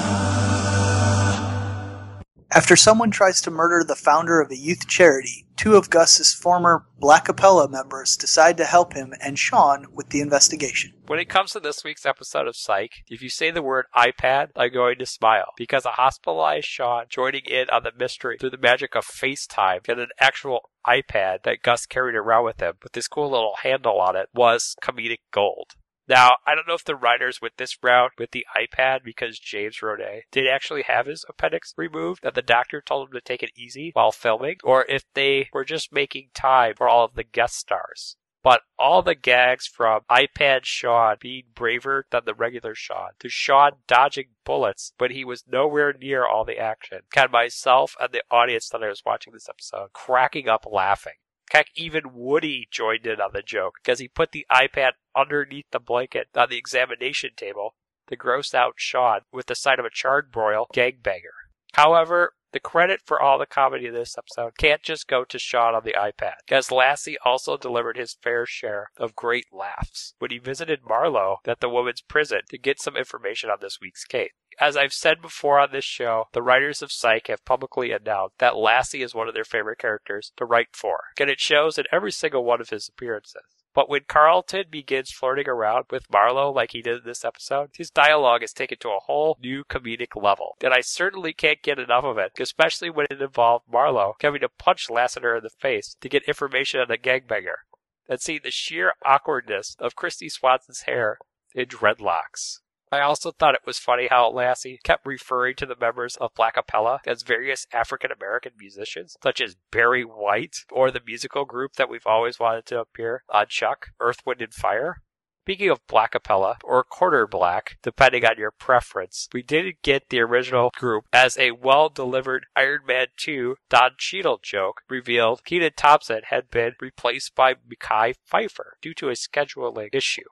[2.51, 6.87] After someone tries to murder the founder of a youth charity, two of Gus's former
[7.01, 10.93] Blackapella members decide to help him and Shawn with the investigation.
[11.07, 14.49] When it comes to this week's episode of Psych, if you say the word iPad,
[14.57, 18.59] I'm going to smile because a hospitalized Shawn joining in on the mystery through the
[18.59, 23.09] magic of FaceTime and an actual iPad that Gus carried around with him with this
[23.09, 25.75] cool little handle on it was comedic gold.
[26.07, 29.79] Now, I don't know if the writers with this route with the iPad, because James
[29.83, 33.53] Roday did actually have his appendix removed, that the doctor told him to take it
[33.57, 37.57] easy while filming, or if they were just making time for all of the guest
[37.57, 38.17] stars.
[38.43, 43.73] But all the gags from iPad Shawn being braver than the regular Shawn to Shawn
[43.87, 48.69] dodging bullets when he was nowhere near all the action had myself and the audience
[48.69, 51.15] that I was watching this episode cracking up laughing.
[51.55, 55.79] Heck, even Woody joined in on the joke because he put the iPad underneath the
[55.79, 57.77] blanket on the examination table
[58.09, 61.47] to gross out Shawn with the sight of a charred broil gangbanger.
[61.75, 65.75] However, the credit for all the comedy of this episode can't just go to Shawn
[65.75, 70.39] on the iPad, because Lassie also delivered his fair share of great laughs when he
[70.39, 74.31] visited Marlowe at the woman's prison to get some information on this week's case.
[74.61, 78.57] As I've said before on this show, the writers of Psych have publicly announced that
[78.57, 82.13] Lassie is one of their favorite characters to write for, and it shows in every
[82.13, 83.43] single one of his appearances.
[83.75, 87.91] But when Carlton begins flirting around with Marlowe like he did in this episode, his
[87.91, 90.57] dialogue is taken to a whole new comedic level.
[90.63, 94.49] And I certainly can't get enough of it, especially when it involved Marlowe having to
[94.49, 97.67] punch Lassiter in the face to get information on the gangbanger.
[98.09, 101.19] And see the sheer awkwardness of Kristy Swanson's hair
[101.55, 102.61] in dreadlocks.
[102.95, 107.01] I also thought it was funny how Lassie kept referring to the members of Blackapella
[107.05, 112.07] as various African American musicians, such as Barry White, or the musical group that we've
[112.07, 114.99] always wanted to appear on Chuck, Earth, Wind, and Fire.
[115.43, 120.71] Speaking of Blackapella, or Quarter Black, depending on your preference, we did get the original
[120.77, 126.49] group as a well delivered Iron Man 2 Don Cheadle joke revealed Kenan Thompson had
[126.49, 130.23] been replaced by Mekhi Phifer due to a scheduling issue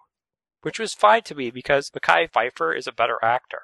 [0.62, 3.62] which was fine to me because Mekhi Phifer is a better actor.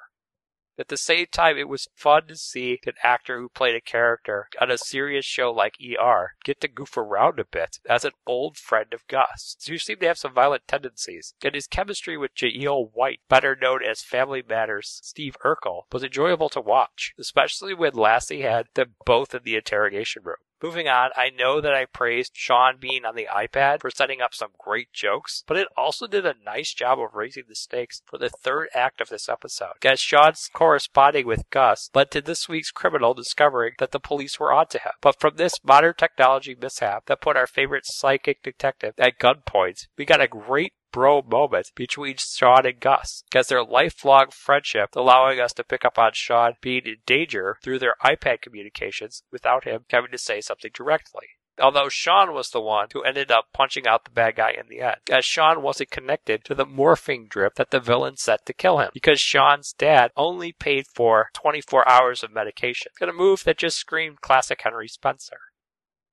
[0.79, 4.47] At the same time, it was fun to see an actor who played a character
[4.61, 8.55] on a serious show like ER get to goof around a bit as an old
[8.55, 11.33] friend of Gus, who seemed to have some violent tendencies.
[11.43, 16.47] And his chemistry with Jaleel White, better known as Family Matters Steve Urkel, was enjoyable
[16.47, 20.37] to watch, especially when Lassie had them both in the interrogation room.
[20.61, 24.33] Moving on, I know that I praised Shawn being on the iPad for setting up
[24.33, 28.17] some great jokes, but it also did a nice job of raising the stakes for
[28.17, 29.73] the third act of this episode.
[29.85, 34.51] As Shawn's corresponding with Gus led to this week's criminal discovering that the police were
[34.51, 34.91] onto him.
[35.01, 40.03] But from this modern technology mishap that put our favorite psychic detective at gunpoint, we
[40.03, 45.53] got a great bro moment between Shawn and Gus, as their lifelong friendship allowing us
[45.53, 50.11] to pick up on Shawn being in danger through their iPad communications without him having
[50.11, 51.27] to say something directly.
[51.61, 54.79] Although Shawn was the one who ended up punching out the bad guy in the
[54.79, 58.79] end, as Shawn wasn't connected to the morphine drip that the villain set to kill
[58.79, 62.93] him, because Shawn's dad only paid for 24 hours of medication.
[63.01, 65.39] In a move that just screamed classic Henry Spencer.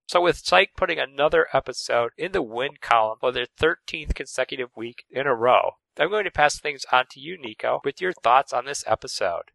[0.08, 5.04] So with Psych putting another episode in the win column for their 13th consecutive week
[5.10, 8.52] in a row, I'm going to pass things on to you, Nico, with your thoughts
[8.52, 9.50] on this episode.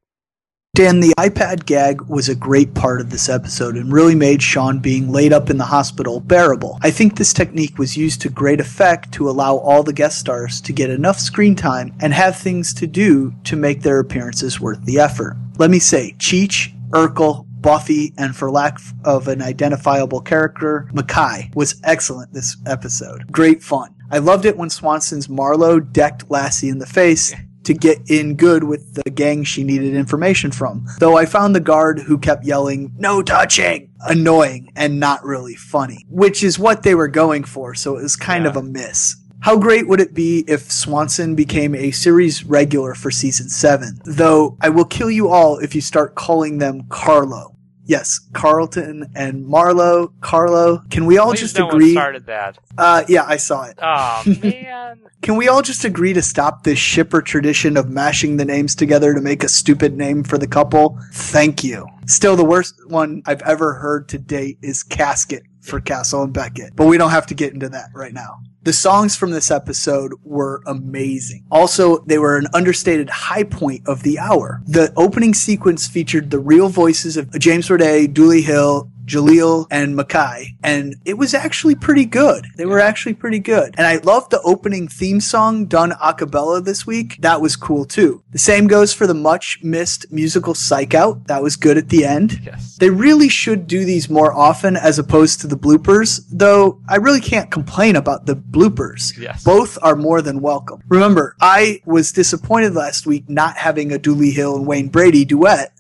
[0.76, 4.80] Dan, the iPad gag was a great part of this episode and really made Shawn
[4.80, 6.80] being laid up in the hospital bearable.
[6.82, 10.60] I think this technique was used to great effect to allow all the guest stars
[10.62, 14.84] to get enough screen time and have things to do to make their appearances worth
[14.84, 15.38] the effort.
[15.58, 21.80] Let me say, Cheech, Urkel, Buffy, and for lack of an identifiable character, Mekhi was
[21.84, 23.32] excellent this episode.
[23.32, 23.94] Great fun.
[24.10, 28.64] I loved it when Swanson's Marlowe decked Lassie in the face to get in good
[28.64, 30.86] with the gang she needed information from.
[31.00, 36.06] Though I found the guard who kept yelling, no touching, annoying and not really funny,
[36.10, 38.50] which is what they were going for, so it was kind Yeah.
[38.50, 39.16] of a miss.
[39.42, 44.00] How great would it be if Swanson became a series regular for season 7?
[44.06, 47.56] Though I will kill you all if you start calling them Carlo.
[47.84, 50.84] Yes, Carlton and Marlowe, Carlo.
[50.92, 52.60] Can we all Please just no one started that.
[52.78, 53.80] Uh, yeah, I saw it.
[53.82, 55.02] Oh man.
[55.24, 59.16] Can we all just agree to stop this shipper tradition of mashing the names together
[59.16, 61.00] to make a stupid name for the couple?
[61.14, 61.88] Thank you.
[62.06, 66.76] Still, the worst one I've ever heard to date is Caskett for Castle and Beckett,
[66.76, 68.40] but we don't have to get into that right now.
[68.64, 71.46] The songs from this episode were amazing.
[71.50, 74.62] Also, they were an understated high point of the hour.
[74.68, 80.56] The opening sequence featured the real voices of James Roday, Dulé Hill, Jaleel and Mekhi,
[80.64, 82.48] and it was actually pretty good.
[82.56, 83.76] They were actually pretty good.
[83.78, 87.18] And I loved the opening theme song done a cappella this week.
[87.20, 88.24] That was cool too.
[88.32, 91.28] The same goes for the much missed musical Psych Out.
[91.28, 92.42] That was good at the end.
[92.44, 92.78] Yes.
[92.78, 97.22] They really should do these more often as opposed to the bloopers, though I really
[97.22, 99.18] can't complain about the bloopers.
[99.18, 99.44] Yes.
[99.44, 100.82] Both are more than welcome.
[100.88, 105.74] Remember, I was disappointed last week not having a Dulé Hill and Wayne Brady duet.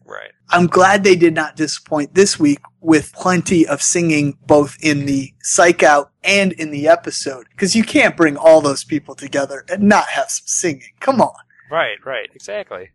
[0.51, 5.33] I'm glad they did not disappoint this week with plenty of singing both in the
[5.41, 7.47] psych out and in the episode.
[7.51, 10.91] Because you can't bring all those people together and not have some singing.
[10.99, 11.33] Come on.
[11.69, 11.97] Right.
[12.05, 12.29] Right.
[12.35, 12.89] Exactly.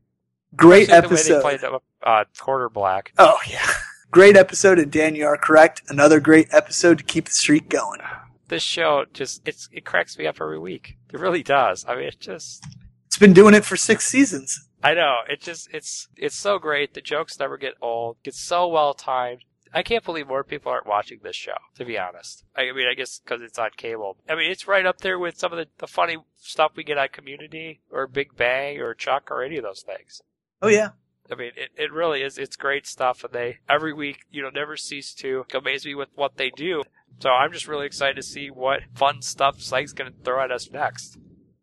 [0.54, 1.70] Great Especially the way they episode.
[1.70, 3.12] played uh, quarter black.
[3.18, 3.66] Oh, yeah.
[4.10, 5.82] Great episode, and Dan, you are correct.
[5.88, 8.00] Another great episode to keep the streak going.
[8.48, 10.96] This show just it's it cracks me up every week.
[11.12, 11.84] It really does.
[11.86, 12.64] I mean, it just
[13.06, 14.65] It's been doing it for six seasons.
[14.82, 16.94] I know it just it's it's so great.
[16.94, 18.16] The jokes never get old.
[18.24, 19.44] It's so well timed.
[19.72, 21.56] I can't believe more people aren't watching this show.
[21.76, 24.16] To be honest, I mean, I guess because it's on cable.
[24.28, 26.98] I mean, it's right up there with some of the, the funny stuff we get
[26.98, 30.22] on Community or Big Bang or Chuck or any of those things.
[30.62, 30.90] Oh, yeah.
[31.30, 32.38] I mean, it, it really is.
[32.38, 36.08] It's great stuff, and they every week, you know, never cease to amaze me with
[36.14, 36.84] what they do.
[37.18, 40.52] So I'm just really excited to see what fun stuff Psych's going to throw at
[40.52, 41.18] us next.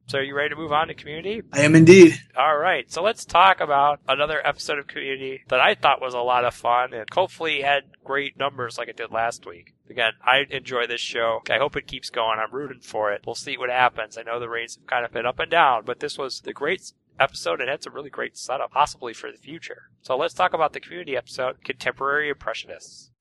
[0.07, 1.41] So are you ready to move on to Community?
[1.53, 2.19] I am indeed.
[2.37, 6.19] All right, so let's talk about another episode of Community that I thought was a
[6.19, 9.73] lot of fun and hopefully had great numbers like it did last week.
[9.89, 11.41] Again, I enjoy this show.
[11.49, 12.39] I hope it keeps going.
[12.39, 13.23] I'm rooting for it.
[13.25, 14.17] We'll see what happens.
[14.17, 16.53] I know the ratings have kind of been up and down, but this was the
[16.53, 19.89] great episode and had some really great setup, possibly for the future.
[20.01, 23.11] So let's talk about the Community episode, Contemporary Impressionists.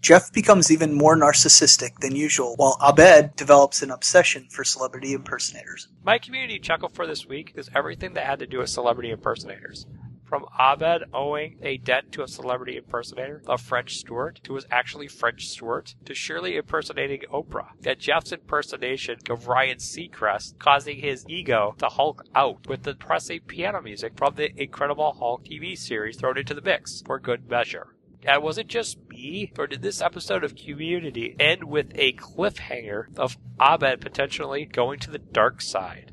[0.00, 5.88] Jeff becomes even more narcissistic than usual, while Abed develops an obsession for celebrity impersonators.
[6.02, 9.86] My community chuckle for this week is everything that had to do with celebrity impersonators.
[10.24, 15.08] From Abed owing a debt to a celebrity impersonator, the French Stewart, who was actually
[15.08, 21.74] French Stewart, to Shirley impersonating Oprah, that Jeff's impersonation of Ryan Seacrest causing his ego
[21.78, 26.38] to Hulk out with the depressing piano music from the Incredible Hulk TV series thrown
[26.38, 27.96] into the mix for good measure.
[28.24, 33.06] And was it just me, or did this episode of Community end with a cliffhanger
[33.16, 36.12] of Abed potentially going to the dark side?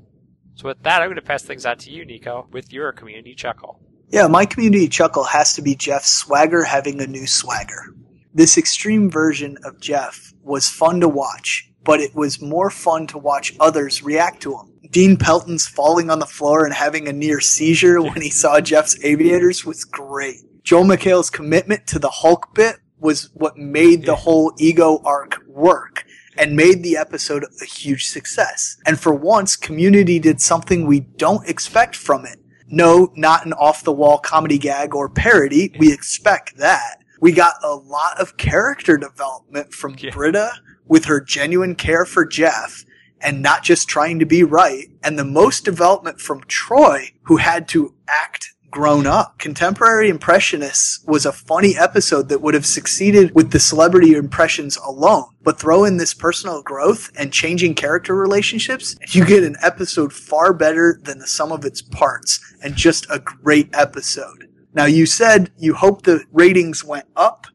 [0.56, 3.36] So with that, I'm going to pass things on to you, Nico, with your community
[3.36, 3.80] chuckle.
[4.10, 7.94] Yeah, my community chuckle has to be Jeff's swagger having a new swagger.
[8.34, 13.18] This extreme version of Jeff was fun to watch, but it was more fun to
[13.18, 14.74] watch others react to him.
[14.92, 18.98] Dean Pelton's falling on the floor and having a near seizure when he saw Jeff's
[19.04, 20.38] aviators was great.
[20.68, 26.04] Joel McHale's commitment to the Hulk bit was what made the whole ego arc work
[26.38, 28.76] and made the episode a huge success.
[28.86, 32.40] And for once, Community did something we don't expect from it.
[32.68, 35.74] No, not an off the wall comedy gag or parody.
[35.80, 36.98] We expect that.
[37.22, 40.10] We got a lot of character development from Yeah.
[40.10, 40.52] Britta
[40.86, 42.84] with her genuine care for Jeff
[43.22, 44.90] and not just trying to be right.
[45.02, 49.38] And the most development from Troy, who had to act grown up.
[49.40, 55.26] Contemporary Impressionists was a funny episode that would have succeeded with the celebrity impressions alone.
[55.42, 60.54] But throw in this personal growth and changing character relationships, you get an episode far
[60.54, 64.48] better than the sum of its parts and just a great episode.
[64.74, 67.48] Now you said you hope the ratings went up.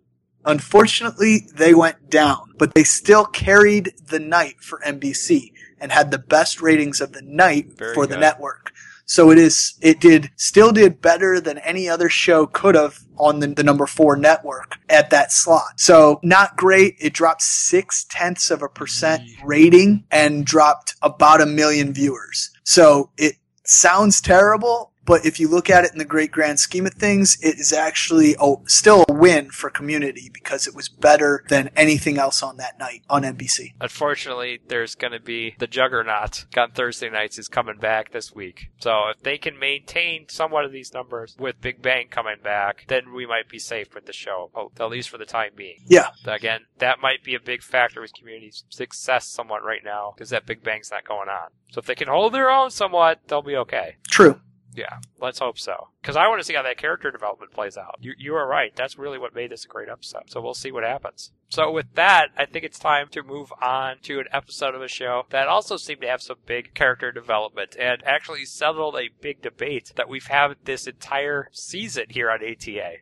[0.44, 6.18] Unfortunately, they went down, but they still carried the night for NBC and had the
[6.18, 8.72] best ratings of the night Very for the network.
[9.04, 13.40] So it is, it did, still did better than any other show could have on
[13.40, 15.78] the, the number four network at that slot.
[15.78, 16.96] So not great.
[16.98, 22.50] It dropped six tenths of a percent rating and dropped about a million viewers.
[22.64, 23.34] So it
[23.64, 27.36] sounds terrible, but if you look at it in the great grand scheme of things,
[27.42, 32.18] it is actually a, still a win for community because it was better than anything
[32.18, 33.74] else on that night on NBC.
[33.80, 38.70] Unfortunately, there's going to be the Juggernaut on Thursday nights is coming back this week.
[38.78, 43.12] So if they can maintain somewhat of these numbers with Big Bang coming back, then
[43.12, 45.78] we might be safe with the show, oh, at least for the time being.
[45.86, 46.10] Yeah.
[46.24, 50.46] Again, that might be a big factor with community's success somewhat right now because that
[50.46, 51.50] Big Bang's not going on.
[51.70, 53.96] So if they can hold their own somewhat, they'll be okay.
[54.10, 54.40] True.
[54.74, 55.88] Yeah, let's hope so.
[56.00, 57.96] Because I want to see how that character development plays out.
[58.00, 58.74] You, you are right.
[58.74, 60.30] That's really what made this a great episode.
[60.30, 61.30] So we'll see what happens.
[61.50, 64.88] So with that, I think it's time to move on to an episode of the
[64.88, 69.42] show that also seemed to have some big character development and actually settled a big
[69.42, 72.96] debate that we've had this entire season here on ATA.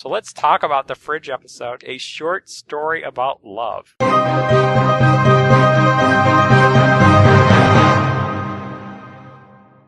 [0.00, 3.94] So let's talk about the Fringe episode, a short story about love.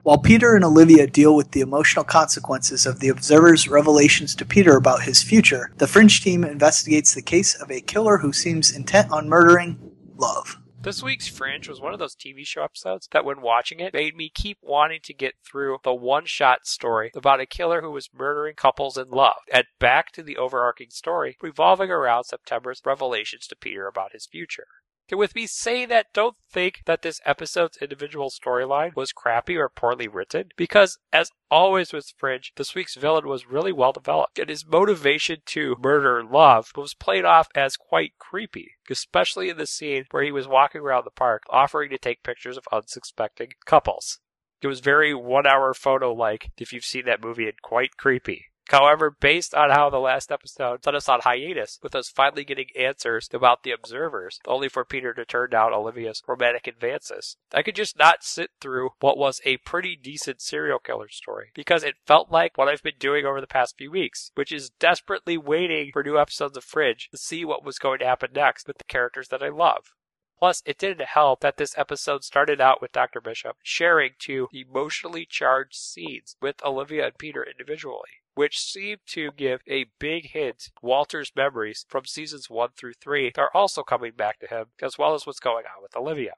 [0.05, 4.77] While Peter and Olivia deal with the emotional consequences of the Observer's revelations to Peter
[4.77, 9.11] about his future, the Fringe team investigates the case of a killer who seems intent
[9.11, 9.79] on murdering
[10.19, 10.59] Love.
[10.83, 14.15] This week's Fringe was one of those TV show episodes that, when watching it, made
[14.15, 18.11] me keep wanting to get through the one shot story about a killer who was
[18.13, 23.57] murdering couples in love, and back to the overarching story revolving around September's revelations to
[23.57, 24.67] Peter about his future.
[25.11, 29.69] And with me saying that, don't think that this episode's individual storyline was crappy or
[29.69, 34.49] poorly written, because as always with Fringe, this week's villain was really well developed, and
[34.49, 40.07] his motivation to murder Love was played off as quite creepy, especially in the scene
[40.11, 44.21] where he was walking around the park offering to take pictures of unsuspecting couples.
[44.63, 48.47] It was very one hour photo like, if you've seen that movie, and quite creepy.
[48.71, 52.69] However, based on how the last episode set us on hiatus, with us finally getting
[52.75, 57.77] answers about the observers, only for Peter to turn down Olivia's romantic advances, I could
[57.77, 62.33] just not sit through what was a pretty decent serial killer story, because it felt
[62.33, 66.03] like what I've been doing over the past few weeks, which is desperately waiting for
[66.03, 69.29] new episodes of Fringe to see what was going to happen next with the characters
[69.29, 69.93] that I love.
[70.39, 73.21] Plus, it didn't help that this episode started out with Dr.
[73.21, 79.61] Bishop sharing two emotionally charged scenes with Olivia and Peter individually which seem to give
[79.69, 84.47] a big hint Walter's memories from seasons 1 through 3 are also coming back to
[84.47, 86.35] him, as well as what's going on with Olivia.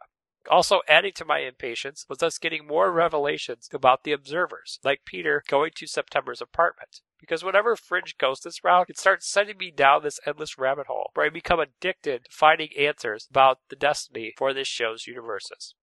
[0.49, 5.43] Also, adding to my impatience was us getting more revelations about the observers, like Peter
[5.49, 7.01] going to September's apartment.
[7.19, 11.11] Because whenever Fringe goes this route, it starts sending me down this endless rabbit hole
[11.15, 15.75] where I become addicted to finding answers about the destiny for this show's universes.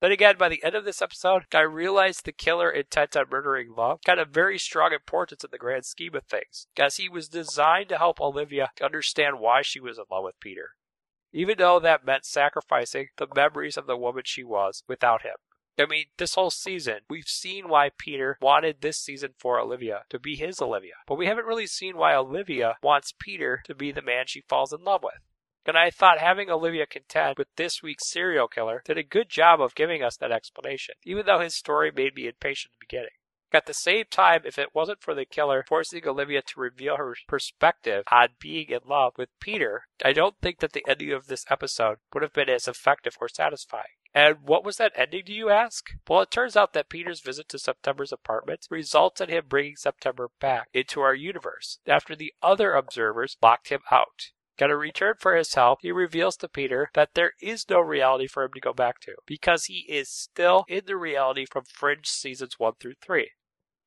[0.00, 3.74] Then again, by the end of this episode, I realized the killer intent on murdering
[3.76, 7.28] Love got a very strong importance in the grand scheme of things, as he was
[7.28, 10.70] designed to help Olivia understand why she was in love with Peter,
[11.32, 15.36] even though that meant sacrificing the memories of the woman she was without him.
[15.78, 20.18] I mean, this whole season, we've seen why Peter wanted this season for Olivia to
[20.18, 24.02] be his Olivia, but we haven't really seen why Olivia wants Peter to be the
[24.02, 25.20] man she falls in love with.
[25.66, 29.60] And I thought having Olivia contend with this week's serial killer did a good job
[29.60, 33.10] of giving us that explanation, even though his story made me impatient at the beginning.
[33.52, 37.16] At the same time, if it wasn't for the killer forcing Olivia to reveal her
[37.26, 41.44] perspective on being in love with Peter, I don't think that the ending of this
[41.50, 43.96] episode would have been as effective or satisfying.
[44.14, 45.90] And what was that ending, do you ask?
[46.08, 50.30] Well, it turns out that Peter's visit to September's apartment results in him bringing September
[50.40, 54.30] back into our universe after the other observers locked him out.
[54.60, 58.26] Got a return for his help, he reveals to Peter that there is no reality
[58.26, 62.04] for him to go back to because he is still in the reality from Fringe
[62.04, 63.30] seasons 1 through 3.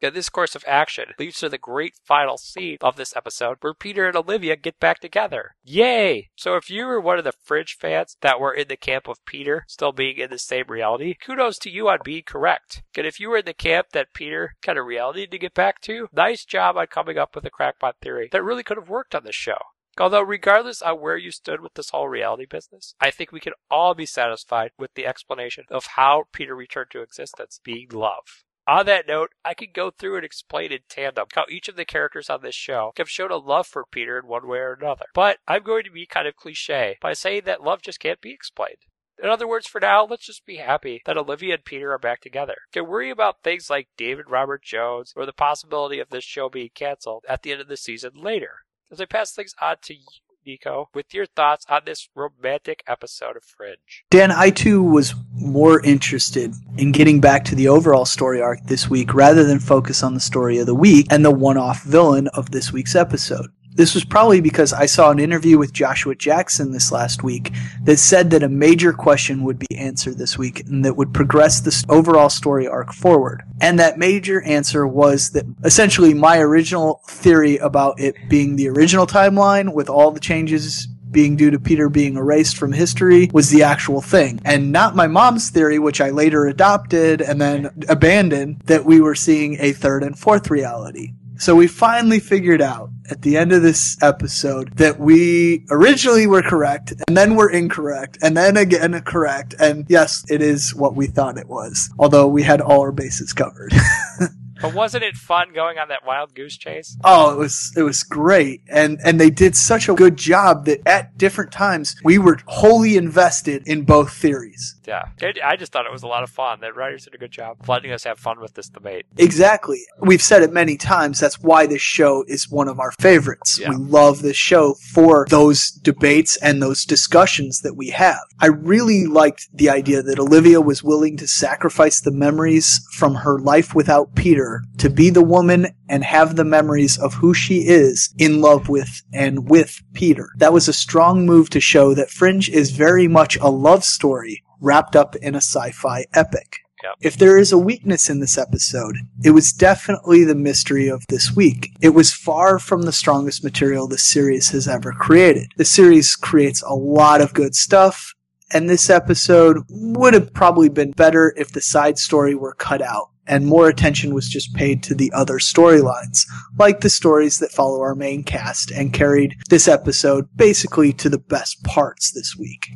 [0.02, 3.76] And this course of action leads to the great final scene of this episode where
[3.76, 5.52] Peter and Olivia get back together.
[5.64, 6.32] Yay!
[6.36, 9.24] So if you were one of the Fringe fans that were in the camp of
[9.28, 12.82] Peter still being in the same reality, kudos to you on being correct.
[12.98, 15.82] And if you were in the camp that Peter kind of reality to get back
[15.82, 19.14] to, nice job on coming up with a crackpot theory that really could have worked
[19.14, 19.60] on this show.
[20.00, 23.54] Although, regardless of where you stood with this whole reality business, I think we can
[23.70, 28.44] all be satisfied with the explanation of how Peter returned to existence, being love.
[28.66, 31.86] On that note, I could go through and explain in tandem how each of the
[31.86, 35.06] characters on this show have shown a love for Peter in one way or another.
[35.14, 38.32] But I'm going to be kind of cliche by saying that love just can't be
[38.32, 38.78] explained.
[39.22, 42.22] In other words, for now, let's just be happy that Olivia and Peter are back
[42.22, 42.56] together.
[42.72, 46.72] Can worry about things like David Robert Jones or the possibility of this show being
[46.74, 48.62] canceled at the end of the season later.
[48.94, 50.06] As I pass things on to you,
[50.46, 54.06] Nico, with your thoughts on this romantic episode of Fringe.
[54.12, 58.92] Dan, I too was more interested in getting back to the overall story arc this
[58.92, 62.28] week rather than focus on the story of the week and the one off villain
[62.36, 63.48] of this week's episode.
[63.76, 67.52] This was probably because I saw an interview with Joshua Jackson this last week
[67.84, 71.60] that said that a major question would be answered this week and that would progress
[71.60, 73.44] the overall story arc forward.
[73.62, 79.08] And that major answer was that essentially my original theory about it being the original
[79.08, 83.64] timeline with all the changes being due to Peter being erased from history was the
[83.64, 84.42] actual thing.
[84.44, 89.16] And not my mom's theory, which I later adopted and then abandoned, that we were
[89.16, 91.14] seeing a third and fourth reality.
[91.44, 96.42] So we finally figured out at the end of this episode that we originally were
[96.42, 99.54] correct and then we're incorrect and then again correct.
[99.60, 103.34] And yes, it is what we thought it was, although we had all our bases
[103.34, 103.74] covered.
[104.64, 106.98] But wasn't it fun going on that wild goose chase?
[107.04, 110.80] Oh, it was it was great, and and they did such a good job that
[110.88, 114.76] at different times we were wholly invested in both theories.
[114.88, 116.60] Yeah, It- I just thought it was a lot of fun.
[116.60, 119.06] The writers did a good job letting us have fun with this debate.
[119.18, 119.82] Exactly.
[120.00, 121.20] We've said it many times.
[121.20, 123.60] That's why this show is one of our favorites.
[123.60, 123.70] Yeah.
[123.70, 128.20] We love this show for those debates and those discussions that we have.
[128.40, 133.40] I really liked the idea that Olivia was willing to sacrifice the memories from her
[133.40, 138.14] life without Peter to be the woman and have the memories of who she is
[138.18, 140.30] in love with and with Peter.
[140.38, 144.44] That was a strong move to show that Fringe is very much a love story
[144.60, 146.58] wrapped up in a sci-fi epic.
[147.00, 151.34] If there is a weakness in this episode, it was definitely the mystery of this
[151.34, 151.72] week.
[151.82, 155.48] It was far from the strongest material the series has ever created.
[155.56, 158.14] The series creates a lot of good stuff,
[158.52, 163.12] and this episode would have probably been better if the side story were cut out
[163.28, 166.26] and more attention was just paid to the other storylines,
[166.58, 171.18] like the stories that follow our main cast and carried this episode basically to the
[171.18, 172.68] best parts this week.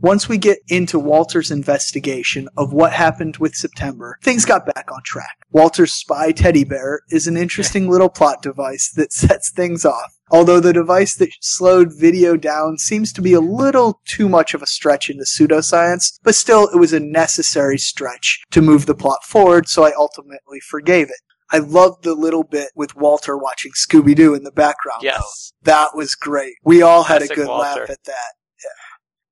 [0.00, 5.02] Once we get into Walter's investigation of what happened with September, things got back on
[5.04, 5.38] track.
[5.50, 10.18] Walter's spy teddy bear is an interesting little plot device that sets things off.
[10.34, 14.62] Although the device that slowed video down seems to be a little too much of
[14.62, 19.22] a stretch into pseudoscience, but still it was a necessary stretch to move the plot
[19.22, 21.20] forward, so I ultimately forgave it.
[21.52, 25.02] I loved the little bit with Walter watching Scooby Doo in the background.
[25.02, 25.06] though.
[25.06, 25.52] Yes.
[25.62, 26.54] That was great.
[26.64, 27.82] We all had a good Walter.
[27.82, 28.32] laugh at that.
[28.60, 28.70] Yeah.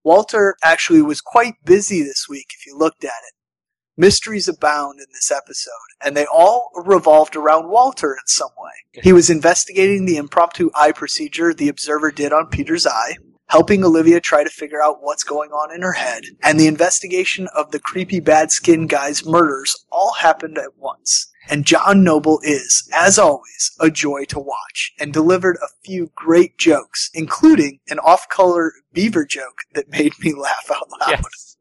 [0.04, 3.34] Walter actually was quite busy this week if you looked at it.
[3.96, 5.72] Mysteries abound in this episode,
[6.02, 9.02] and they all revolved around Walter in some way.
[9.02, 13.16] He was investigating the impromptu eye procedure the observer did on Peter's eye,
[13.48, 17.48] helping Olivia try to figure out what's going on in her head, and the investigation
[17.54, 21.30] of the creepy bad skin guy's murders all happened at once.
[21.50, 26.56] And John Noble is, as always, a joy to watch, and delivered a few great
[26.56, 31.10] jokes, including an off-color beaver joke that made me laugh out loud.
[31.10, 31.51] Yes.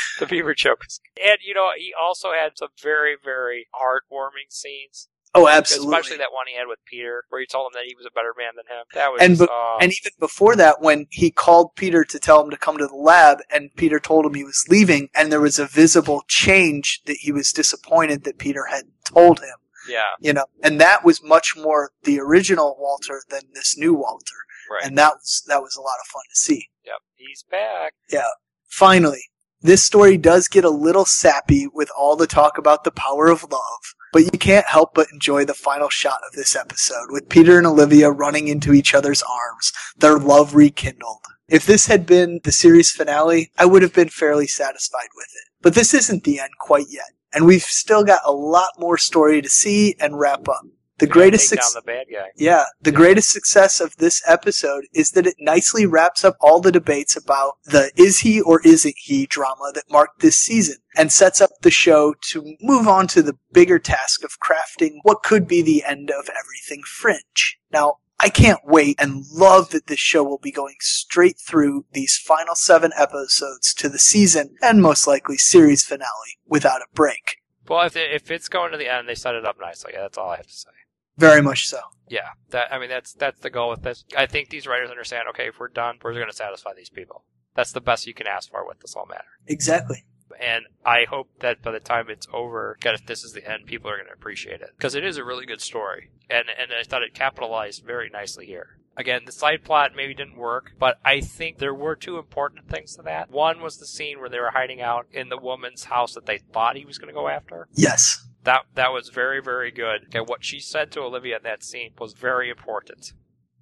[0.20, 0.80] The beaver joke.
[0.84, 5.08] was- And, you know, he also had some very, very heartwarming scenes.
[5.34, 5.94] Oh, absolutely.
[5.94, 8.10] Especially that one he had with Peter, where he told him that he was a
[8.14, 8.84] better man than him.
[8.94, 12.42] That was And be- oh, And even before that, when he called Peter to tell
[12.42, 15.40] him to come to the lab, and Peter told him he was leaving, and there
[15.42, 19.56] was a visible change that he was disappointed that Peter had told him.
[19.90, 24.36] yeah, You know, and that was much more the original Walter than this new Walter,
[24.70, 24.84] right.
[24.84, 26.70] and that was that was a lot of fun to see.
[26.84, 27.92] yep, he's back.
[28.10, 28.26] Yeah.
[28.68, 29.22] Finally,
[29.60, 33.42] this story does get a little sappy with all the talk about the power of
[33.50, 37.58] love, but you can't help but enjoy the final shot of this episode with Peter
[37.58, 41.24] and Olivia running into each other's arms, their love rekindled.
[41.48, 45.52] If this had been the series finale, I would have been fairly satisfied with it.
[45.62, 49.40] But this isn't the end quite yet, and we've still got a lot more story
[49.42, 50.64] to see and wrap up.
[50.98, 52.30] The greatest down the.
[52.36, 56.72] Yeah, the greatest success of this episode is that it nicely wraps up all the
[56.72, 61.42] debates about the is he or isn't he drama that marked this season and sets
[61.42, 65.60] up the show to move on to the bigger task of crafting what could be
[65.60, 67.58] the end of everything fringe.
[67.70, 72.16] Now, I can't wait and love that this show will be going straight through these
[72.16, 77.42] final seven episodes to the season and most likely series finale without a break.
[77.68, 79.92] Well, if, if it's going to the end, they set it up nicely.
[79.94, 80.70] That's all I have to say.
[81.18, 81.78] Very much so.
[82.08, 84.04] Yeah, that I mean that's that's the goal with this.
[84.16, 85.24] I think these writers understand.
[85.30, 87.24] Okay, if we're done, we're going to satisfy these people.
[87.54, 89.24] That's the best you can ask for with this whole matter.
[89.46, 90.04] Exactly.
[90.40, 93.66] And I hope that by the time it's over, that if this is the end,
[93.66, 96.70] people are going to appreciate it because it is a really good story, and and
[96.78, 98.78] I thought it capitalized very nicely here.
[98.98, 102.96] Again, the side plot maybe didn't work, but I think there were two important things
[102.96, 103.30] to that.
[103.30, 106.38] One was the scene where they were hiding out in the woman's house that they
[106.38, 107.68] thought he was going to go after.
[107.74, 108.26] Yes.
[108.46, 110.14] That that was very very good.
[110.14, 113.12] And what she said to Olivia in that scene was very important.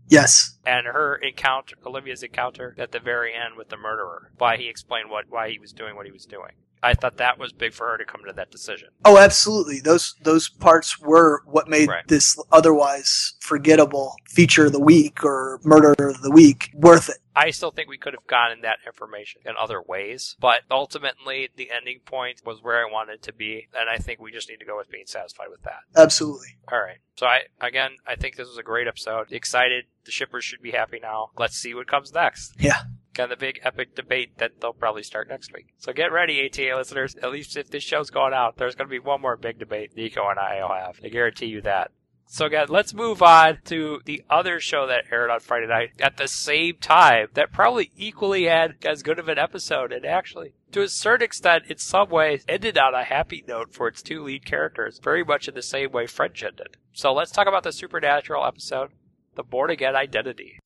[0.07, 0.59] Yes.
[0.67, 5.09] And her encounter, Olivia's encounter at the very end with the murderer, why he explained
[5.09, 6.53] what why he was doing what he was doing.
[6.85, 8.89] I thought that was big for her to come to that decision.
[9.05, 9.81] Oh, absolutely.
[9.81, 12.07] Those those parts were what made Right.
[12.07, 17.17] this otherwise forgettable feature of the week or murder of the week worth it.
[17.37, 21.71] I still think we could have gotten that information in other ways, but ultimately the
[21.71, 24.65] ending point was where I wanted to be, and I think we just need to
[24.65, 25.81] go with being satisfied with that.
[25.97, 26.59] Absolutely.
[26.71, 26.99] All right.
[27.17, 29.33] So I again, I think this was a great episode.
[29.33, 29.85] Excited.
[30.05, 31.31] The shippers should be happy now.
[31.39, 32.53] Let's see what comes next.
[32.59, 32.83] Yeah.
[33.15, 35.69] Got the big epic debate that they'll probably start next week.
[35.79, 37.15] So get ready, ATA listeners.
[37.23, 39.97] At least if this show's going out, there's going to be one more big debate
[39.97, 40.99] Nico and I will have.
[41.03, 41.93] I guarantee you that.
[42.27, 46.17] So again, let's move on to the other show that aired on Friday night at
[46.17, 50.83] the same time that probably equally had as good of an episode and actually to
[50.83, 54.45] a certain extent in some ways ended on a happy note for its two lead
[54.45, 56.77] characters, very much in the same way Fringe ended.
[56.93, 58.91] So let's talk about the supernatural episode,
[59.37, 60.59] The Born Again Identity.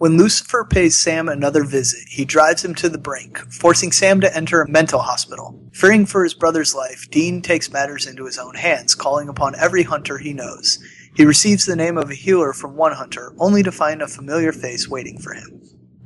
[0.00, 4.34] When Lucifer pays Sam another visit, he drives him to the brink, forcing Sam to
[4.34, 5.62] enter a mental hospital.
[5.74, 9.82] Fearing for his brother's life, Dean takes matters into his own hands, calling upon every
[9.82, 10.78] hunter he knows.
[11.16, 14.52] He receives the name of a healer from one hunter, only to find a familiar
[14.52, 15.60] face waiting for him.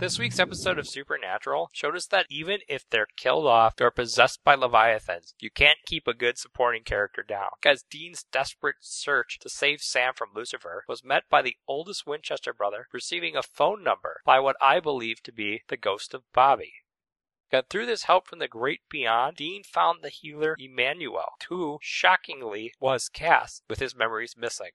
[0.05, 4.45] This week's episode of Supernatural showed us that even if they're killed off or possessed
[4.45, 7.49] by Leviathans, you can't keep a good supporting character down.
[7.65, 12.53] As Dean's desperate search to save Sam from Lucifer was met by the oldest Winchester
[12.53, 16.75] brother receiving a phone number by what I believe to be the ghost of Bobby.
[17.51, 22.75] And through this help from the great beyond, Dean found the healer Emmanuel, who, shockingly,
[22.79, 24.73] was Cass with his memories missing.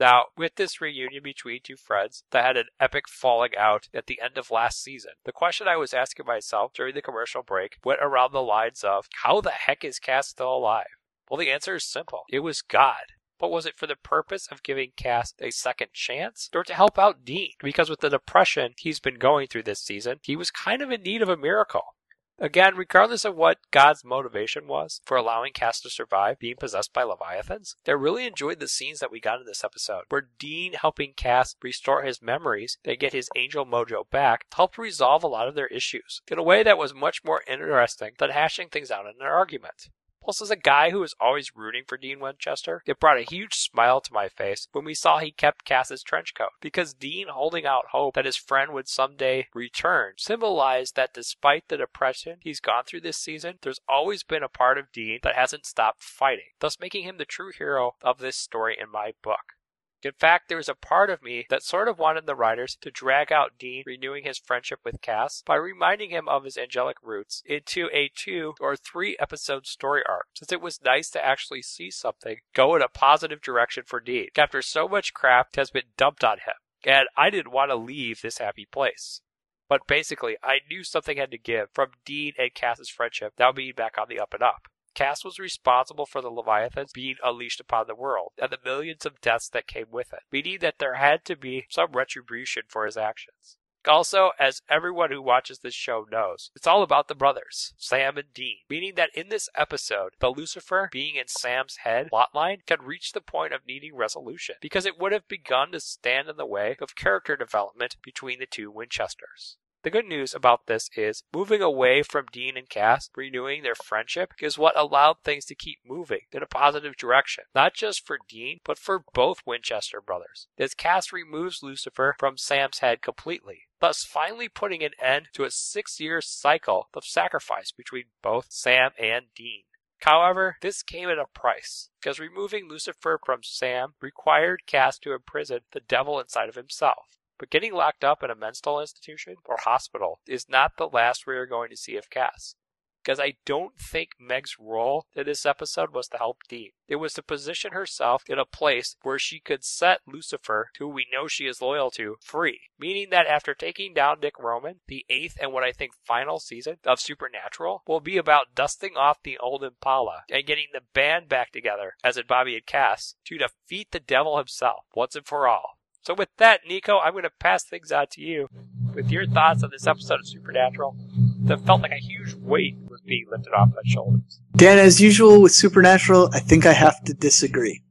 [0.00, 4.18] Now, with this reunion between two friends that had an epic falling out at the
[4.22, 8.00] end of last season, the question I was asking myself during the commercial break went
[8.00, 10.86] around the lines of how the heck is Cass still alive?
[11.30, 13.12] Well, the answer is simple it was God.
[13.38, 16.98] But was it for the purpose of giving Cass a second chance or to help
[16.98, 17.52] out Dean?
[17.62, 21.02] Because with the depression he's been going through this season, he was kind of in
[21.02, 21.94] need of a miracle.
[22.42, 27.02] Again, regardless of what God's motivation was for allowing Cass to survive being possessed by
[27.02, 31.12] Leviathans, I really enjoyed the scenes that we got in this episode, where Dean helping
[31.12, 35.54] Cass restore his memories and get his angel mojo back helped resolve a lot of
[35.54, 39.16] their issues in a way that was much more interesting than hashing things out in
[39.20, 39.90] an argument.
[40.22, 43.54] Plus, as a guy who was always rooting for Dean Winchester, it brought a huge
[43.54, 47.64] smile to my face when we saw he kept Cass's trench coat, because Dean holding
[47.64, 52.84] out hope that his friend would someday return symbolized that despite the depression he's gone
[52.84, 56.78] through this season, there's always been a part of Dean that hasn't stopped fighting, thus
[56.78, 59.54] making him the true hero of this story in my book.
[60.02, 62.90] In fact, there was a part of me that sort of wanted the writers to
[62.90, 67.42] drag out Dean renewing his friendship with Cass by reminding him of his angelic roots
[67.44, 71.90] into a two or three episode story arc, since it was nice to actually see
[71.90, 76.24] something go in a positive direction for Dean after so much crap has been dumped
[76.24, 76.54] on him.
[76.84, 79.20] And I didn't want to leave this happy place.
[79.68, 83.74] But basically, I knew something had to give from Dean and Cass's friendship now being
[83.76, 84.62] back on the up and up.
[84.94, 89.20] Cass was responsible for the Leviathans being unleashed upon the world and the millions of
[89.20, 92.96] deaths that came with it, meaning that there had to be some retribution for his
[92.96, 93.56] actions.
[93.86, 98.30] Also, as everyone who watches this show knows, it's all about the brothers, Sam and
[98.34, 103.12] Dean, meaning that in this episode, the Lucifer being in Sam's head plotline can reach
[103.12, 106.76] the point of needing resolution, because it would have begun to stand in the way
[106.82, 109.56] of character development between the two Winchesters.
[109.82, 114.34] The good news about this is moving away from Dean and Cass, renewing their friendship,
[114.38, 118.60] is what allowed things to keep moving in a positive direction, not just for Dean,
[118.62, 124.50] but for both Winchester brothers, as Cass removes Lucifer from Sam's head completely, thus finally
[124.50, 129.62] putting an end to a six year cycle of sacrifice between both Sam and Dean.
[130.00, 135.60] However, this came at a price, because removing Lucifer from Sam required Cass to imprison
[135.72, 137.19] the devil inside of himself.
[137.40, 141.36] But getting locked up in a mental institution or hospital is not the last we
[141.36, 142.54] are going to see of Cass.
[143.02, 146.72] Because I don't think Meg's role in this episode was to help Dean.
[146.86, 151.06] It was to position herself in a place where she could set Lucifer, who we
[151.10, 152.60] know she is loyal to, free.
[152.78, 156.76] Meaning that after taking down Dick Roman, the eighth and what I think final season
[156.84, 161.52] of Supernatural will be about dusting off the old Impala and getting the band back
[161.52, 165.79] together, as in Bobby and Cass, to defeat the devil himself once and for all.
[166.02, 168.48] So with that, Nico, I'm going to pass things out to you
[168.94, 170.96] with your thoughts on this episode of Supernatural
[171.42, 174.40] that felt like a huge weight was being lifted off my shoulders.
[174.56, 177.82] Dan, as usual with Supernatural, I think I have to disagree.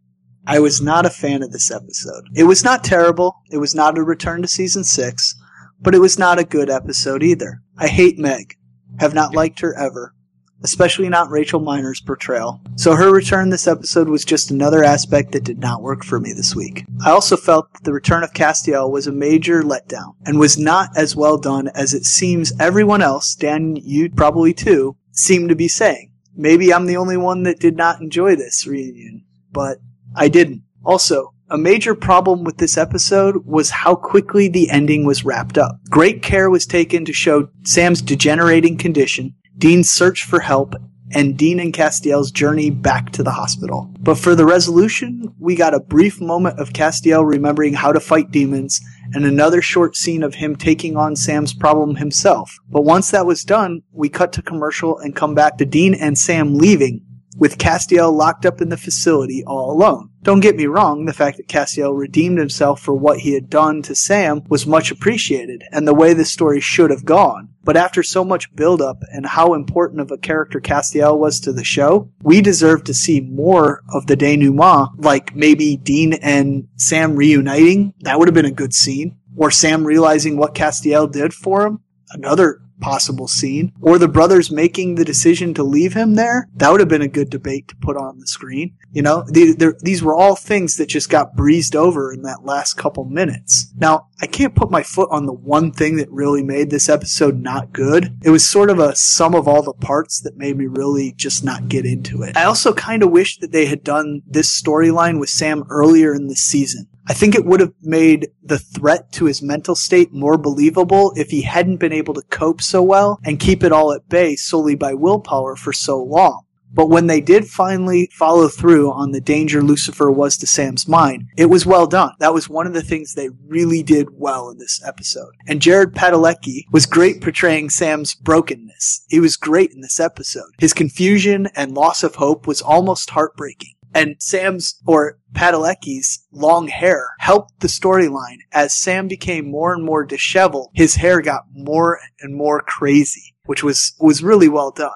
[0.48, 2.26] I was not a fan of this episode.
[2.36, 3.44] It was not terrible.
[3.52, 5.36] It was not a return to season six,
[5.80, 7.62] but it was not a good episode either.
[7.78, 8.56] I hate Meg.
[9.00, 10.16] Have not liked her ever
[10.64, 12.62] especially not Rachel Miner's portrayal.
[12.76, 16.34] So her return this episode was just another aspect that did not work for me
[16.34, 16.86] this week.
[17.06, 20.90] I also felt that the return of Castiel was a major letdown and was not
[20.96, 25.68] as well done as it seems everyone else, Dan, you probably too, seemed to be
[25.68, 26.12] saying.
[26.36, 29.80] Maybe I'm the only one that did not enjoy this reunion, but
[30.16, 30.64] I didn't.
[30.86, 35.80] Also, a major problem with this episode was how quickly the ending was wrapped up.
[35.90, 40.74] Great care was taken to show Sam's degenerating condition, Dean's search for help,
[41.12, 43.94] and Dean and Castiel's journey back to the hospital.
[44.00, 48.32] But for the resolution, we got a brief moment of Castiel remembering how to fight
[48.32, 48.80] demons
[49.14, 52.58] and another short scene of him taking on Sam's problem himself.
[52.70, 56.18] But once that was done, we cut to commercial and come back to Dean and
[56.18, 57.02] Sam leaving,
[57.40, 60.12] with Castiel locked up in the facility all alone.
[60.22, 63.82] Don't get me wrong, the fact that Castiel redeemed himself for what he had done
[63.84, 67.50] to Sam was much appreciated, and the way the story should have gone.
[67.64, 71.64] But after so much build-up and how important of a character Castiel was to the
[71.64, 77.94] show, we deserve to see more of the denouement, like maybe Dean and Sam reuniting.
[78.02, 79.18] That would have been a good scene.
[79.38, 81.80] Or Sam realizing what Castiel did for him.
[82.12, 86.48] Another possible scene, or the brothers making the decision to leave him there.
[86.56, 88.76] That would have been a good debate to put on the screen.
[88.92, 92.44] You know, the, the, these were all things that just got breezed over in that
[92.44, 93.72] last couple minutes.
[93.78, 97.40] Now, I can't put my foot on the one thing that really made this episode
[97.42, 98.18] not good.
[98.24, 101.44] It was sort of a sum of all the parts that made me really just
[101.44, 102.36] not get into it.
[102.36, 106.28] I also kind of wish that they had done this storyline with Sam earlier in
[106.28, 106.88] the season.
[107.10, 111.32] I think it would have made the threat to his mental state more believable if
[111.32, 114.76] he hadn't been able to cope so well and keep it all at bay solely
[114.76, 116.44] by willpower for so long.
[116.72, 121.24] But when they did finally follow through on the danger Lucifer was to Sam's mind,
[121.36, 122.14] it was well done.
[122.20, 125.34] That was one of the things they really did well in this episode.
[125.48, 129.06] And Jared Padalecki was great portraying Sam's brokenness.
[129.10, 130.52] He was great in this episode.
[130.60, 133.74] His confusion and loss of hope was almost heartbreaking.
[133.94, 138.38] And Sam's or Padalecki's long hair helped the storyline.
[138.52, 143.64] As Sam became more and more disheveled, his hair got more and more crazy, which
[143.64, 144.92] was, was really well done.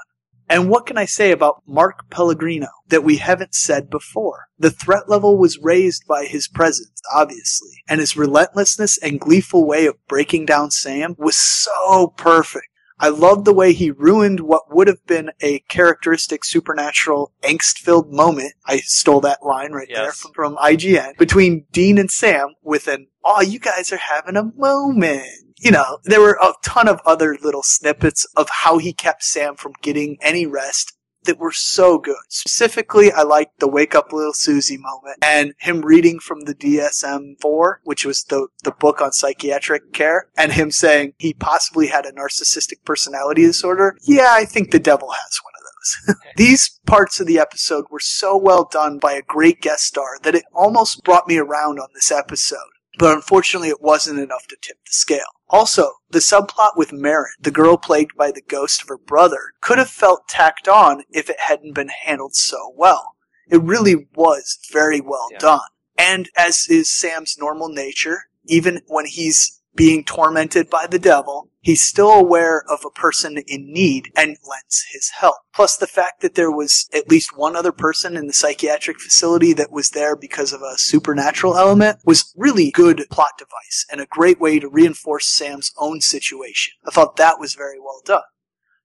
[0.49, 4.47] And what can I say about Mark Pellegrino that we haven't said before?
[4.59, 9.87] The threat level was raised by his presence, obviously, and his relentlessness and gleeful way
[9.87, 12.67] of breaking down Sam was so perfect.
[12.99, 18.11] I loved the way he ruined what would have been a characteristic supernatural angst filled
[18.11, 18.53] moment.
[18.65, 23.07] I stole that line right there from, from IGN between Dean and Sam with an,
[23.23, 25.27] oh, you guys are having a moment.
[25.59, 29.55] You know, there were a ton of other little snippets of how he kept Sam
[29.55, 30.93] from getting any rest
[31.25, 32.15] that were so good.
[32.29, 37.39] Specifically, I liked the wake up little Susie moment and him reading from the DSM
[37.41, 42.05] 4, which was the, the book on psychiatric care, and him saying he possibly had
[42.05, 43.97] a narcissistic personality disorder.
[44.03, 46.15] Yeah, I think the devil has one of those.
[46.37, 50.35] These parts of the episode were so well done by a great guest star that
[50.35, 52.57] it almost brought me around on this episode.
[52.99, 55.25] But unfortunately, it wasn't enough to tip the scale.
[55.49, 59.77] Also, the subplot with Marin, the girl plagued by the ghost of her brother, could
[59.77, 63.15] have felt tacked on if it hadn't been handled so well.
[63.49, 65.37] It really was very well Yeah.
[65.39, 65.67] done.
[65.97, 71.81] And as is Sam's normal nature, even when he's being tormented by the devil, he's
[71.81, 75.37] still aware of a person in need and lends his help.
[75.53, 79.53] Plus the fact that there was at least one other person in the psychiatric facility
[79.53, 84.07] that was there because of a supernatural element was really good plot device and a
[84.07, 86.73] great way to reinforce Sam's own situation.
[86.85, 88.21] I thought that was very well done.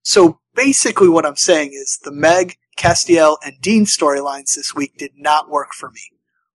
[0.02, 5.12] So basically what I'm saying is the Meg, Castiel, and Dean storylines this week did
[5.16, 6.00] not work for me.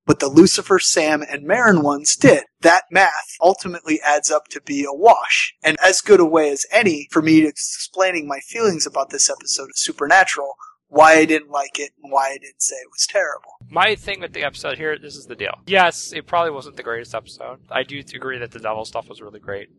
[0.05, 2.43] But the Lucifer, Sam, and Marin ones did.
[2.61, 5.53] That math ultimately adds up to be a wash.
[5.63, 9.69] And as good a way as any for me explaining my feelings about this episode
[9.69, 10.55] of Supernatural,
[10.87, 13.55] why I didn't like it, and why I didn't say it was terrible.
[13.69, 15.55] My thing with the episode here, this is the deal.
[15.65, 17.61] Yes, it probably wasn't the greatest episode.
[17.71, 19.69] I do agree that the devil stuff was really great.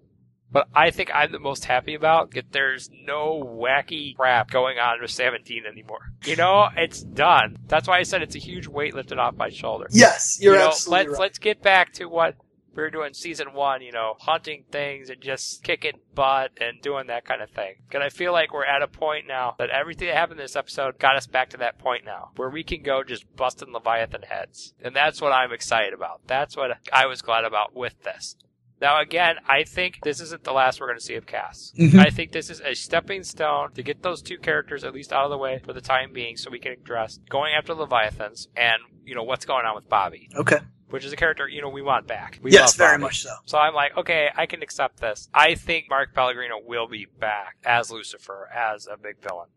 [0.55, 5.01] But I think I'm the most happy about that there's no wacky crap going on
[5.03, 6.13] with 17 anymore.
[6.25, 7.57] You know, it's done.
[7.67, 9.89] That's why I said it's a huge weight lifted off my shoulder.
[9.91, 11.21] Yes, you're you know, absolutely let's right.
[11.21, 12.37] let's get back to what
[12.73, 17.09] we were doing season one, you know, hunting things and just kicking butt and doing
[17.09, 17.75] that kind of thing.
[17.93, 20.55] And I feel like we're at a point now that everything that happened in this
[20.55, 24.23] episode got us back to that point now where we can go just busting Leviathan
[24.23, 24.75] heads.
[24.81, 26.21] And that's what I'm excited about.
[26.29, 28.37] That's what I was glad about with this.
[28.81, 31.73] Now again, I think this isn't the last we're going to see of Cass.
[31.79, 31.99] Mhm.
[31.99, 35.25] I think this is a stepping stone to get those two characters at least out
[35.25, 38.83] of the way for the time being so we can address going after Leviathans and,
[39.05, 40.59] you know, what's going on with Bobby Okay.
[40.91, 42.39] which is a character you know we want back.
[42.43, 43.03] We yes, love very Bobby.
[43.05, 43.35] much so.
[43.47, 45.29] So I'm like, okay, I can accept this.
[45.35, 49.49] I think Mark Pellegrino will be back as Lucifer, as a big villain,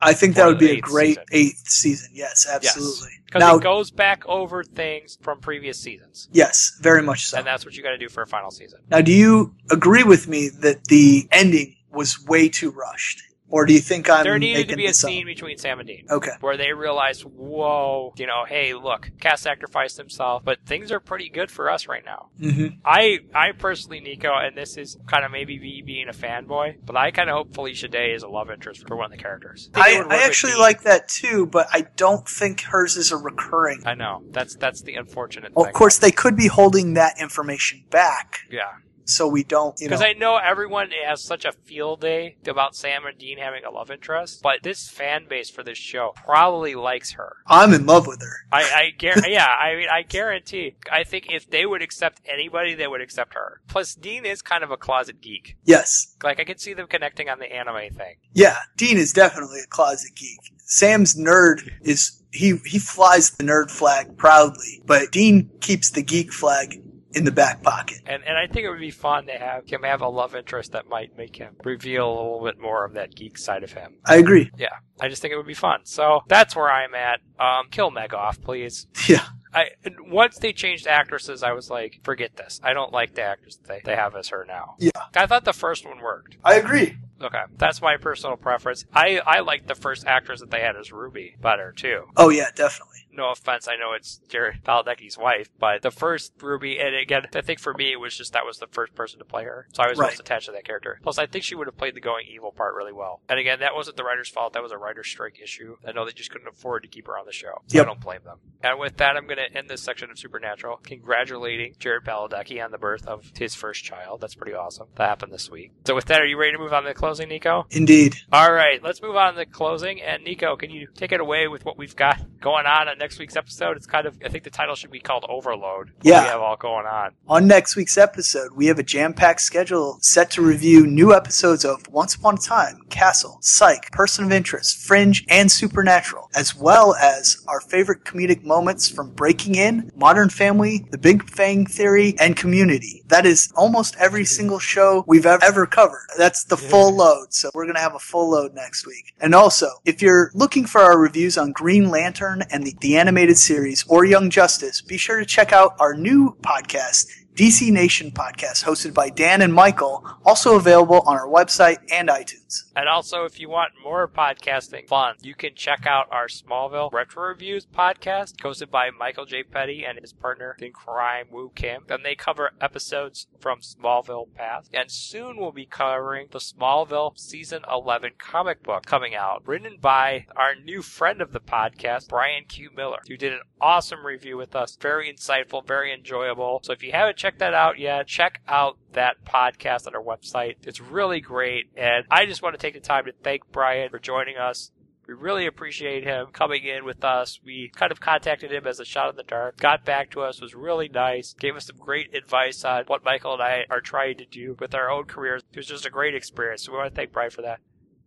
[0.00, 1.24] I think that would be a great season.
[1.32, 2.10] eighth season.
[2.12, 3.10] Yes, absolutely.
[3.26, 7.38] because Now, it goes back over things from previous seasons, yes, very much so.
[7.38, 8.80] and that's what you got to do for a final season.
[8.90, 13.22] Now, do you agree with me that the ending was way too rushed?
[13.50, 15.08] Or do you think I'm there needed to be a this up?
[15.10, 16.06] scene between Sam and Dean.
[16.10, 16.32] Okay.
[16.40, 21.30] Where they realize, whoa, you know, hey, look, Cass sacrificed himself, but things are pretty
[21.30, 22.28] good for us right now.
[22.38, 26.76] hmm I, I personally, Nico, and this is kind of maybe me being a fanboy,
[26.84, 29.22] but I kind of hope Felicia Day is a love interest for one of the
[29.22, 29.70] characters.
[29.74, 30.60] it I, I actually Dean.
[30.60, 33.82] like that too, but I don't think hers is a recurring.
[33.86, 35.70] I know that's that's the unfortunate Well, thing.
[35.70, 38.72] of course, they could be holding that information back, yeah,
[39.08, 39.96] so we don't, you know.
[39.96, 43.70] because I know everyone has such a field day about Sam and Dean having a
[43.70, 47.36] love interest, but this fan base for this show probably likes her.
[47.46, 48.46] I'm in love with her.
[48.52, 50.76] I, I guarantee, yeah, I mean, I guarantee.
[50.92, 53.60] I think if they would accept anybody, they would accept her.
[53.66, 55.56] Plus, Dean is kind of a closet geek.
[55.64, 56.14] Yes.
[56.22, 58.16] Like, I could see them connecting on the anime thing.
[58.34, 60.52] Yeah, Dean is definitely a closet geek.
[60.64, 66.30] Sam's nerd is he he flies the nerd flag proudly, but Dean keeps the geek
[66.30, 66.82] flag
[67.18, 67.98] in the back pocket.
[68.06, 70.72] And and I think it would be fun to have him have a love interest
[70.72, 73.96] that might make him reveal a little bit more of that geek side of him.
[74.06, 74.50] I agree.
[74.56, 74.68] Yeah,
[75.00, 75.80] I just think it would be fun.
[75.84, 77.20] So that's where I'm at.
[77.38, 78.86] Um, kill Meg off, please.
[79.08, 79.24] Yeah.
[79.54, 82.60] I once they changed actresses, I was like, forget this.
[82.62, 84.74] I don't like the actress they, they have as her now.
[84.78, 84.90] Yeah.
[85.16, 86.36] I thought the first one worked.
[86.44, 86.98] I agree.
[87.20, 88.84] Okay, that's my personal preference.
[88.92, 92.04] I I like the first actress that they had as Ruby better too.
[92.16, 93.07] Oh yeah, definitely.
[93.18, 97.40] No offense, I know it's Jared Padalecki's wife, but the first Ruby, and again, I
[97.40, 99.82] think for me it was just that was the first person to play her, so
[99.82, 100.06] I was Right.
[100.10, 101.00] most attached to that character.
[101.02, 103.20] Plus, I think she would have played the going evil part really well.
[103.28, 105.76] And again, that wasn't the writer's fault; that was a writer's strike issue.
[105.86, 107.60] I know they just couldn't afford to keep her on the show.
[107.66, 107.82] So Yep.
[107.82, 108.38] I don't blame them.
[108.62, 112.70] And with that, I'm going to end this section of Supernatural, congratulating Jared Padalecki on
[112.70, 114.20] the birth of his first child.
[114.20, 114.88] That's pretty awesome.
[114.96, 115.72] That happened this week.
[115.86, 117.66] So with that, are you ready to move on to the closing, Nico?
[117.70, 118.14] Indeed.
[118.32, 120.00] All right, let's move on to the closing.
[120.02, 123.07] And Nico, can you take it away with what we've got going on on next
[123.16, 123.76] week's episode?
[123.76, 125.92] It's kind of, I think the title should be called Overload.
[126.02, 126.24] Yeah.
[126.24, 127.12] we have all going on.
[127.28, 131.86] On next week's episode, we have a jam-packed schedule set to review new episodes of
[131.88, 137.44] Once Upon a Time, Castle, Psych, Person of Interest, Fringe, and Supernatural, as well as
[137.46, 143.04] our favorite comedic moments from Breaking In, Modern Family, The Big Bang Theory, and Community.
[143.06, 146.08] That is almost every single show we've ever covered.
[146.18, 149.14] That's the full load, so we're going to have a full load next week.
[149.20, 153.38] And also, if you're looking for our reviews on Green Lantern and the, the animated
[153.38, 157.06] series or Young Justice, be sure to check out our new podcast,
[157.38, 162.64] DC Nation Podcast, hosted by Dan and Michael, also available on our website and iTunes.
[162.74, 167.28] And also, if you want more podcasting fun, you can check out our Smallville Retro
[167.28, 169.44] Reviews podcast, hosted by Michael J.
[169.44, 171.84] Petty and his partner in crime, Woo Kim.
[171.88, 174.70] And they cover episodes from Smallville past.
[174.74, 180.26] And soon we'll be covering the Smallville Season 11 comic book coming out, written by
[180.34, 182.70] our new friend of the podcast, Brian Q.
[182.76, 184.76] Miller, who did an awesome review with us.
[184.80, 186.60] Very insightful, very enjoyable.
[186.62, 190.56] So if you haven't checked that out yet, check out that podcast on our website.
[190.62, 191.66] It's really great.
[191.76, 194.70] And I just want to take the time to thank Brian for joining us.
[195.06, 197.40] We really appreciate him coming in with us.
[197.42, 200.40] We kind of contacted him as a shot in the dark, got back to us,
[200.40, 204.18] was really nice, gave us some great advice on what Michael and I are trying
[204.18, 205.42] to do with our own careers.
[205.50, 206.64] It was just a great experience.
[206.64, 207.60] So we want to thank Brian for that.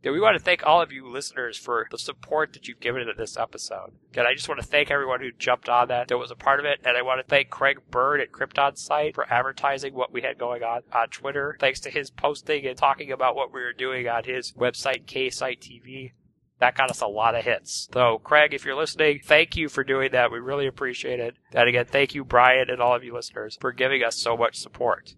[0.03, 3.05] Yeah, we want to thank all of you listeners for the support that you've given
[3.05, 3.91] to this episode.
[4.11, 6.59] Again, I just want to thank everyone who jumped on that, that was a part
[6.59, 10.21] of it, and I want to thank Craig Bird at KryptonSite for advertising what we
[10.21, 11.55] had going on on Twitter.
[11.59, 16.13] Thanks to his posting and talking about what we were doing on his website, KSiteTV.
[16.59, 17.87] That got us a lot of hits.
[17.93, 20.31] So, Craig, if you're listening, thank you for doing that.
[20.31, 21.35] We really appreciate it.
[21.53, 24.57] And again, thank you, Brian, and all of you listeners for giving us so much
[24.57, 25.15] support.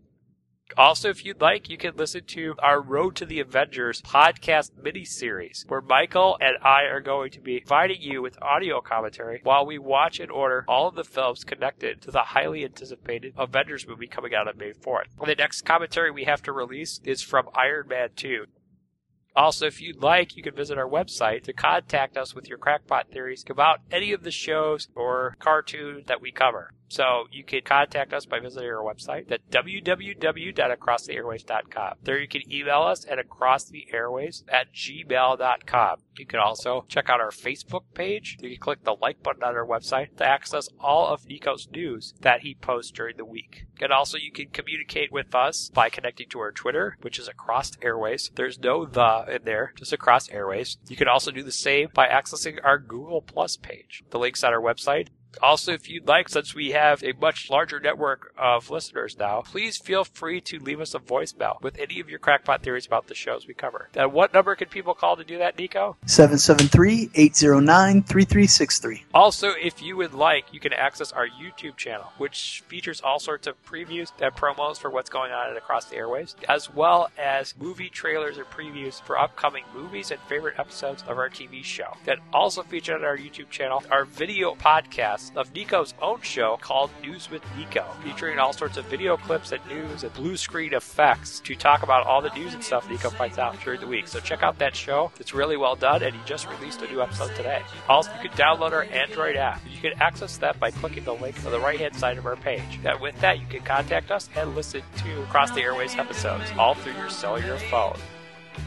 [0.77, 5.65] Also, if you'd like, you can listen to our Road to the Avengers podcast mini-series,
[5.67, 9.77] where Michael and I are going to be providing you with audio commentary while we
[9.77, 14.33] watch and order all of the films connected to the highly anticipated Avengers movie coming
[14.33, 15.07] out on May 4th.
[15.25, 18.45] The next commentary we have to release is from Iron Man 2.
[19.35, 23.09] Also, if you'd like, you can visit our website to contact us with your crackpot
[23.11, 26.71] theories about any of the shows or cartoons that we cover.
[26.89, 31.93] So you can contact us by visiting our website at www.acrosstheairwaves.com.
[32.03, 35.97] There you can email us at acrosstheairwaves at gmail.com.
[36.17, 38.37] You can also check out our Facebook page.
[38.39, 42.13] You can click the like button on our website to access all of Nico's news
[42.21, 43.65] that he posts during the week.
[43.81, 47.77] And also you can communicate with us by connecting to our Twitter, which is Across
[47.77, 48.29] Airwaves.
[48.35, 50.77] There's no the in there, just Across Airwaves.
[50.87, 54.03] You can also do the same by accessing our Google Plus page.
[54.11, 55.07] The link's on our website.
[55.41, 59.77] Also, if you'd like, since we have a much larger network of listeners now, please
[59.77, 63.15] feel free to leave us a voicemail with any of your crackpot theories about the
[63.15, 63.89] shows we cover.
[63.95, 65.97] And what number can people call to do that, Nico?
[66.05, 69.05] 773 809 3363.
[69.13, 73.47] Also, if you would like, you can access our YouTube channel, which features all sorts
[73.47, 77.89] of previews and promos for what's going on across the airwaves, as well as movie
[77.89, 81.95] trailers and previews for upcoming movies and favorite episodes of our TV show.
[82.05, 84.55] That also featured on our YouTube channel are video
[85.23, 89.51] podcasts of Nico's own show called News with Nico, featuring all sorts of video clips
[89.51, 93.09] and news and blue screen effects to talk about all the news and stuff Nico
[93.09, 94.07] finds out during the week.
[94.07, 95.11] So check out that show.
[95.19, 97.61] It's really well done, and he just released a new episode today.
[97.89, 99.61] Also, you can download our Android app.
[99.69, 102.35] You can access that by clicking the link on the right hand side of our
[102.35, 102.79] page.
[102.83, 106.75] And with that, you can contact us and listen to Across the Airwaves episodes all
[106.75, 107.97] through your cellular phone.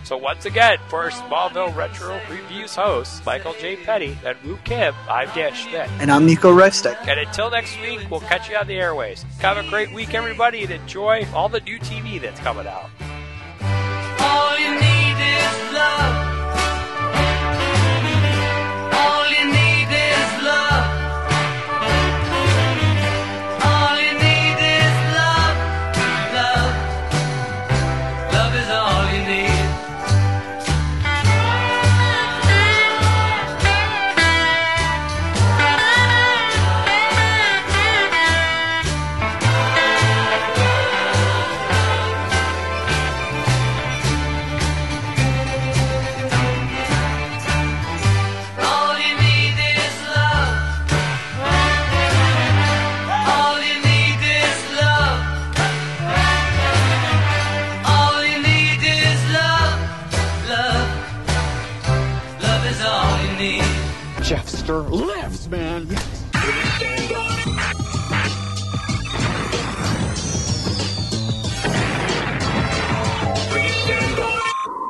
[0.05, 3.77] So once again, for Smallville Retro Reviews hosts, Michael J.
[3.77, 5.89] Petty and Wu Kim, I'm Dan Schmidt.
[5.99, 7.09] And I'm Nico Reifsteck.
[7.09, 9.25] And until next week, we'll catch you on the airways.
[9.41, 12.91] Have a great week, everybody, and enjoy all the new TV that's coming out.
[14.21, 16.27] All you need is love.
[18.95, 19.56] All you need